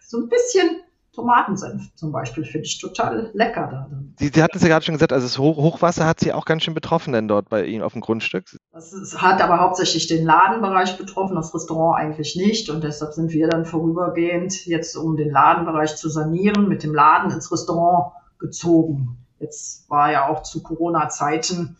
[0.00, 0.79] So ein bisschen
[1.12, 4.14] Tomatensenf zum Beispiel finde ich total lecker da drin.
[4.18, 6.62] Sie, Sie hatten es ja gerade schon gesagt, also das Hochwasser hat Sie auch ganz
[6.62, 8.44] schön betroffen denn dort bei Ihnen auf dem Grundstück.
[8.72, 13.32] Das ist, hat aber hauptsächlich den Ladenbereich betroffen, das Restaurant eigentlich nicht und deshalb sind
[13.32, 19.18] wir dann vorübergehend jetzt, um den Ladenbereich zu sanieren, mit dem Laden ins Restaurant gezogen.
[19.40, 21.76] Jetzt war ja auch zu Corona-Zeiten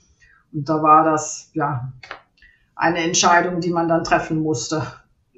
[0.52, 1.92] und da war das ja
[2.74, 4.82] eine Entscheidung, die man dann treffen musste.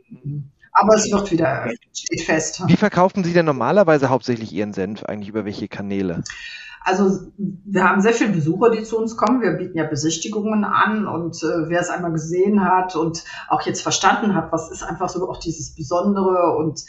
[0.09, 0.52] Mhm.
[0.73, 2.63] Aber es wird wieder eröffnet, steht fest.
[2.67, 6.25] Wie verkaufen Sie denn normalerweise hauptsächlich Ihren Senf eigentlich über welche Kanäle?
[6.85, 9.41] Also wir haben sehr viele Besucher, die zu uns kommen.
[9.41, 13.83] Wir bieten ja Besichtigungen an und äh, wer es einmal gesehen hat und auch jetzt
[13.83, 16.83] verstanden hat, was ist einfach so auch dieses Besondere und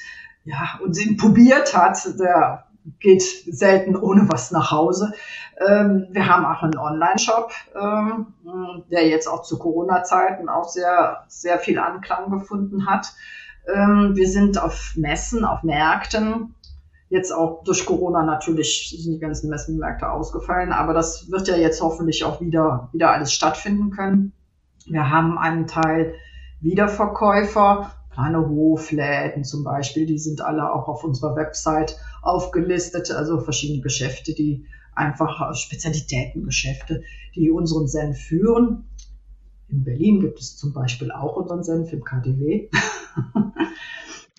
[0.46, 2.66] ja und ihn probiert hat, der
[3.00, 5.14] geht selten ohne was nach Hause.
[5.58, 8.34] Ähm, wir haben auch einen Online-Shop, ähm,
[8.90, 13.14] der jetzt auch zu Corona-Zeiten auch sehr sehr viel Anklang gefunden hat.
[13.68, 16.56] Ähm, wir sind auf Messen, auf Märkten.
[17.10, 21.82] Jetzt auch durch Corona natürlich sind die ganzen Messenmärkte ausgefallen, aber das wird ja jetzt
[21.82, 24.34] hoffentlich auch wieder, wieder alles stattfinden können.
[24.88, 26.16] Wir haben einen Teil
[26.60, 33.82] Wiederverkäufer, kleine Hofläden zum Beispiel, die sind alle auch auf unserer Website aufgelistet, also verschiedene
[33.82, 37.04] Geschäfte, die einfach Spezialitätengeschäfte,
[37.36, 38.86] die unseren Senf führen.
[39.74, 42.70] In Berlin gibt es zum Beispiel auch unseren Senf im KDW.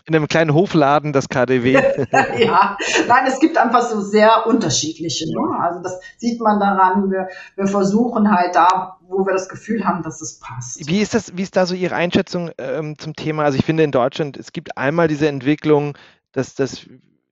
[0.06, 1.72] In einem kleinen Hofladen das KDW.
[2.38, 2.76] ja,
[3.08, 5.24] nein, es gibt einfach so sehr unterschiedliche.
[5.28, 5.58] Ne?
[5.58, 7.10] Also das sieht man daran.
[7.10, 10.86] Wir, wir versuchen halt da, wo wir das Gefühl haben, dass es passt.
[10.86, 13.44] Wie ist das, wie ist da so Ihre Einschätzung ähm, zum Thema?
[13.44, 15.96] Also ich finde in Deutschland, es gibt einmal diese Entwicklung,
[16.32, 16.86] dass das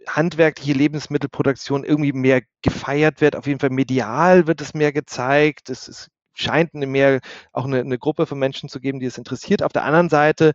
[0.08, 3.36] handwerkliche Lebensmittelproduktion irgendwie mehr gefeiert wird.
[3.36, 5.70] Auf jeden Fall medial wird es mehr gezeigt.
[5.70, 7.20] Es, es scheint eine mehr
[7.52, 9.62] auch eine, eine Gruppe von Menschen zu geben, die es interessiert.
[9.62, 10.52] Auf der anderen Seite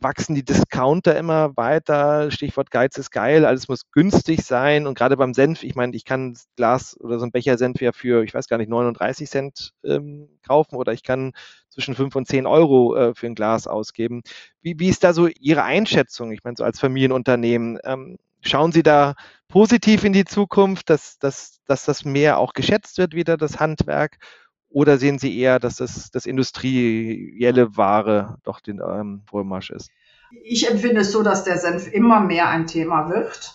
[0.00, 2.30] wachsen die Discounter immer weiter.
[2.30, 4.86] Stichwort Geiz ist geil, alles muss günstig sein.
[4.86, 7.92] Und gerade beim Senf, ich meine, ich kann Glas oder so ein Becher Senf ja
[7.92, 11.32] für, ich weiß gar nicht, 39 Cent ähm, kaufen oder ich kann
[11.68, 14.22] zwischen 5 und 10 Euro äh, für ein Glas ausgeben.
[14.62, 16.32] Wie, wie ist da so Ihre Einschätzung?
[16.32, 19.14] Ich meine, so als Familienunternehmen, ähm, schauen Sie da
[19.48, 24.18] positiv in die Zukunft, dass, dass, dass das mehr auch geschätzt wird, wieder das Handwerk?
[24.70, 29.90] Oder sehen Sie eher, dass das, das industrielle Ware doch den ähm, Vormarsch ist?
[30.44, 33.54] Ich empfinde es so, dass der Senf immer mehr ein Thema wird,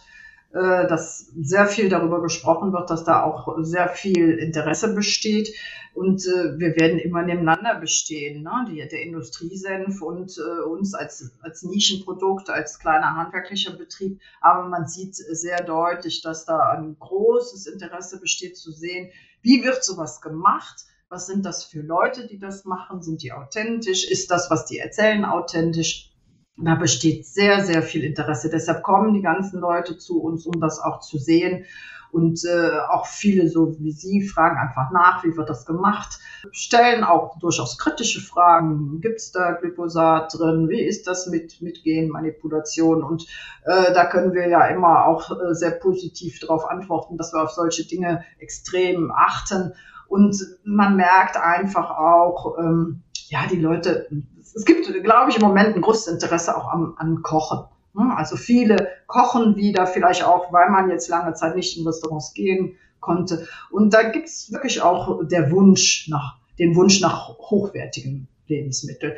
[0.54, 5.54] äh, dass sehr viel darüber gesprochen wird, dass da auch sehr viel Interesse besteht
[5.94, 8.66] und äh, wir werden immer nebeneinander bestehen, ne?
[8.68, 14.20] Die, der Industriesenf und äh, uns als, als Nischenprodukt, als kleiner handwerklicher Betrieb.
[14.42, 19.12] Aber man sieht sehr deutlich, dass da ein großes Interesse besteht zu sehen,
[19.44, 23.04] wie wird sowas gemacht was sind das für Leute, die das machen?
[23.04, 24.10] Sind die authentisch?
[24.10, 26.12] Ist das, was die erzählen, authentisch?
[26.58, 28.50] Da besteht sehr, sehr viel Interesse.
[28.50, 31.66] Deshalb kommen die ganzen Leute zu uns, um das auch zu sehen.
[32.12, 36.20] Und äh, auch viele, so wie Sie, fragen einfach nach, wie wird das gemacht,
[36.52, 39.02] stellen auch durchaus kritische Fragen.
[39.02, 40.70] Gibt es da Glyphosat drin?
[40.70, 43.04] Wie ist das mit, mit Genmanipulation?
[43.04, 43.28] Und
[43.66, 47.52] äh, da können wir ja immer auch äh, sehr positiv darauf antworten, dass wir auf
[47.52, 49.74] solche Dinge extrem achten
[50.14, 54.08] und man merkt einfach auch, ähm, ja, die Leute,
[54.56, 57.66] es gibt, glaube ich, im Moment ein großes Interesse auch am, an Kochen.
[57.96, 58.14] Ne?
[58.16, 62.76] Also viele kochen wieder, vielleicht auch, weil man jetzt lange Zeit nicht in Restaurants gehen
[63.00, 63.48] konnte.
[63.72, 69.14] Und da gibt es wirklich auch der Wunsch nach, den Wunsch nach hochwertigen Lebensmitteln.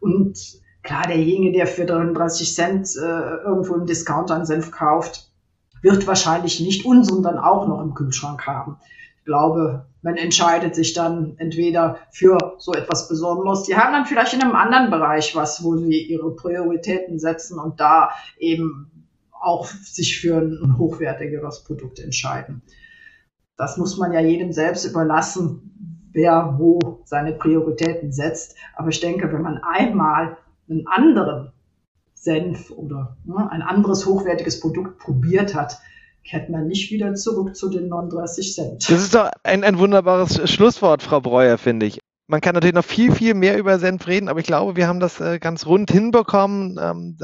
[0.00, 0.36] Und
[0.82, 5.30] klar, derjenige, der für 33 Cent äh, irgendwo im Discounter einen Senf kauft,
[5.80, 8.78] wird wahrscheinlich nicht unseren dann auch noch im Kühlschrank haben.
[9.18, 13.64] Ich glaube, man entscheidet sich dann entweder für so etwas Besonderes.
[13.64, 17.80] Die haben dann vielleicht in einem anderen Bereich was, wo sie ihre Prioritäten setzen und
[17.80, 18.90] da eben
[19.32, 22.62] auch sich für ein hochwertigeres Produkt entscheiden.
[23.56, 28.56] Das muss man ja jedem selbst überlassen, wer wo seine Prioritäten setzt.
[28.74, 30.38] Aber ich denke, wenn man einmal
[30.68, 31.52] einen anderen
[32.14, 35.78] Senf oder ne, ein anderes hochwertiges Produkt probiert hat,
[36.24, 38.90] kehrt man nicht wieder zurück zu den 39 Cent.
[38.90, 42.00] Das ist doch ein, ein wunderbares Schlusswort, Frau Breuer, finde ich.
[42.30, 45.00] Man kann natürlich noch viel, viel mehr über Senf reden, aber ich glaube, wir haben
[45.00, 47.16] das äh, ganz rund hinbekommen, ähm,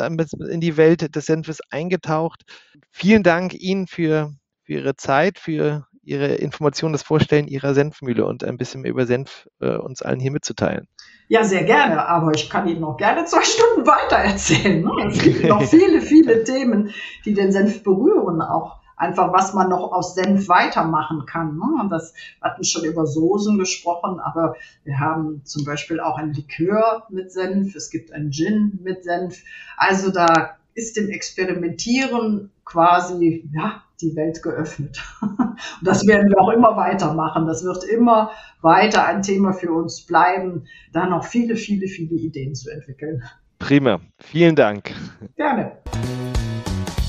[0.50, 2.42] in die Welt des Senfes eingetaucht.
[2.90, 4.32] Vielen Dank Ihnen für,
[4.64, 9.06] für Ihre Zeit, für Ihre Informationen, das Vorstellen Ihrer Senfmühle und ein bisschen mehr über
[9.06, 10.88] Senf äh, uns allen hier mitzuteilen.
[11.28, 14.82] Ja, sehr gerne, aber ich kann Ihnen noch gerne zwei Stunden weiter erzählen.
[14.82, 14.90] Ne?
[15.08, 16.92] Es gibt noch viele, viele Themen,
[17.24, 21.56] die den Senf berühren, auch einfach, was man noch aus Senf weitermachen kann.
[21.56, 21.82] Ne?
[21.82, 26.32] Und das wir hatten schon über Soßen gesprochen, aber wir haben zum Beispiel auch ein
[26.32, 29.42] Likör mit Senf, es gibt ein Gin mit Senf.
[29.76, 35.02] Also da ist dem Experimentieren quasi, ja, die Welt geöffnet.
[35.20, 37.46] Und das werden wir auch immer weitermachen.
[37.46, 38.30] Das wird immer
[38.60, 43.22] weiter ein Thema für uns bleiben, da noch viele, viele, viele Ideen zu entwickeln.
[43.58, 44.00] Prima.
[44.18, 44.92] Vielen Dank.
[45.36, 45.78] Gerne.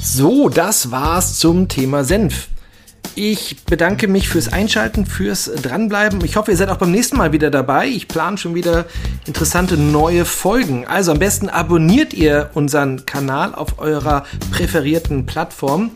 [0.01, 2.49] So, das war's zum Thema Senf.
[3.15, 6.23] Ich bedanke mich fürs Einschalten, fürs Dranbleiben.
[6.23, 7.87] Ich hoffe, ihr seid auch beim nächsten Mal wieder dabei.
[7.87, 8.85] Ich plane schon wieder
[9.25, 10.85] interessante neue Folgen.
[10.85, 15.91] Also am besten abonniert ihr unseren Kanal auf eurer präferierten Plattform.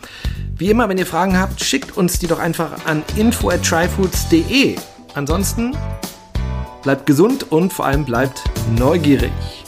[0.58, 4.78] Wie immer, wenn ihr Fragen habt, schickt uns die doch einfach an info at tryfoods.de.
[5.14, 5.78] Ansonsten
[6.82, 8.43] bleibt gesund und vor allem bleibt
[8.78, 9.61] neugierig.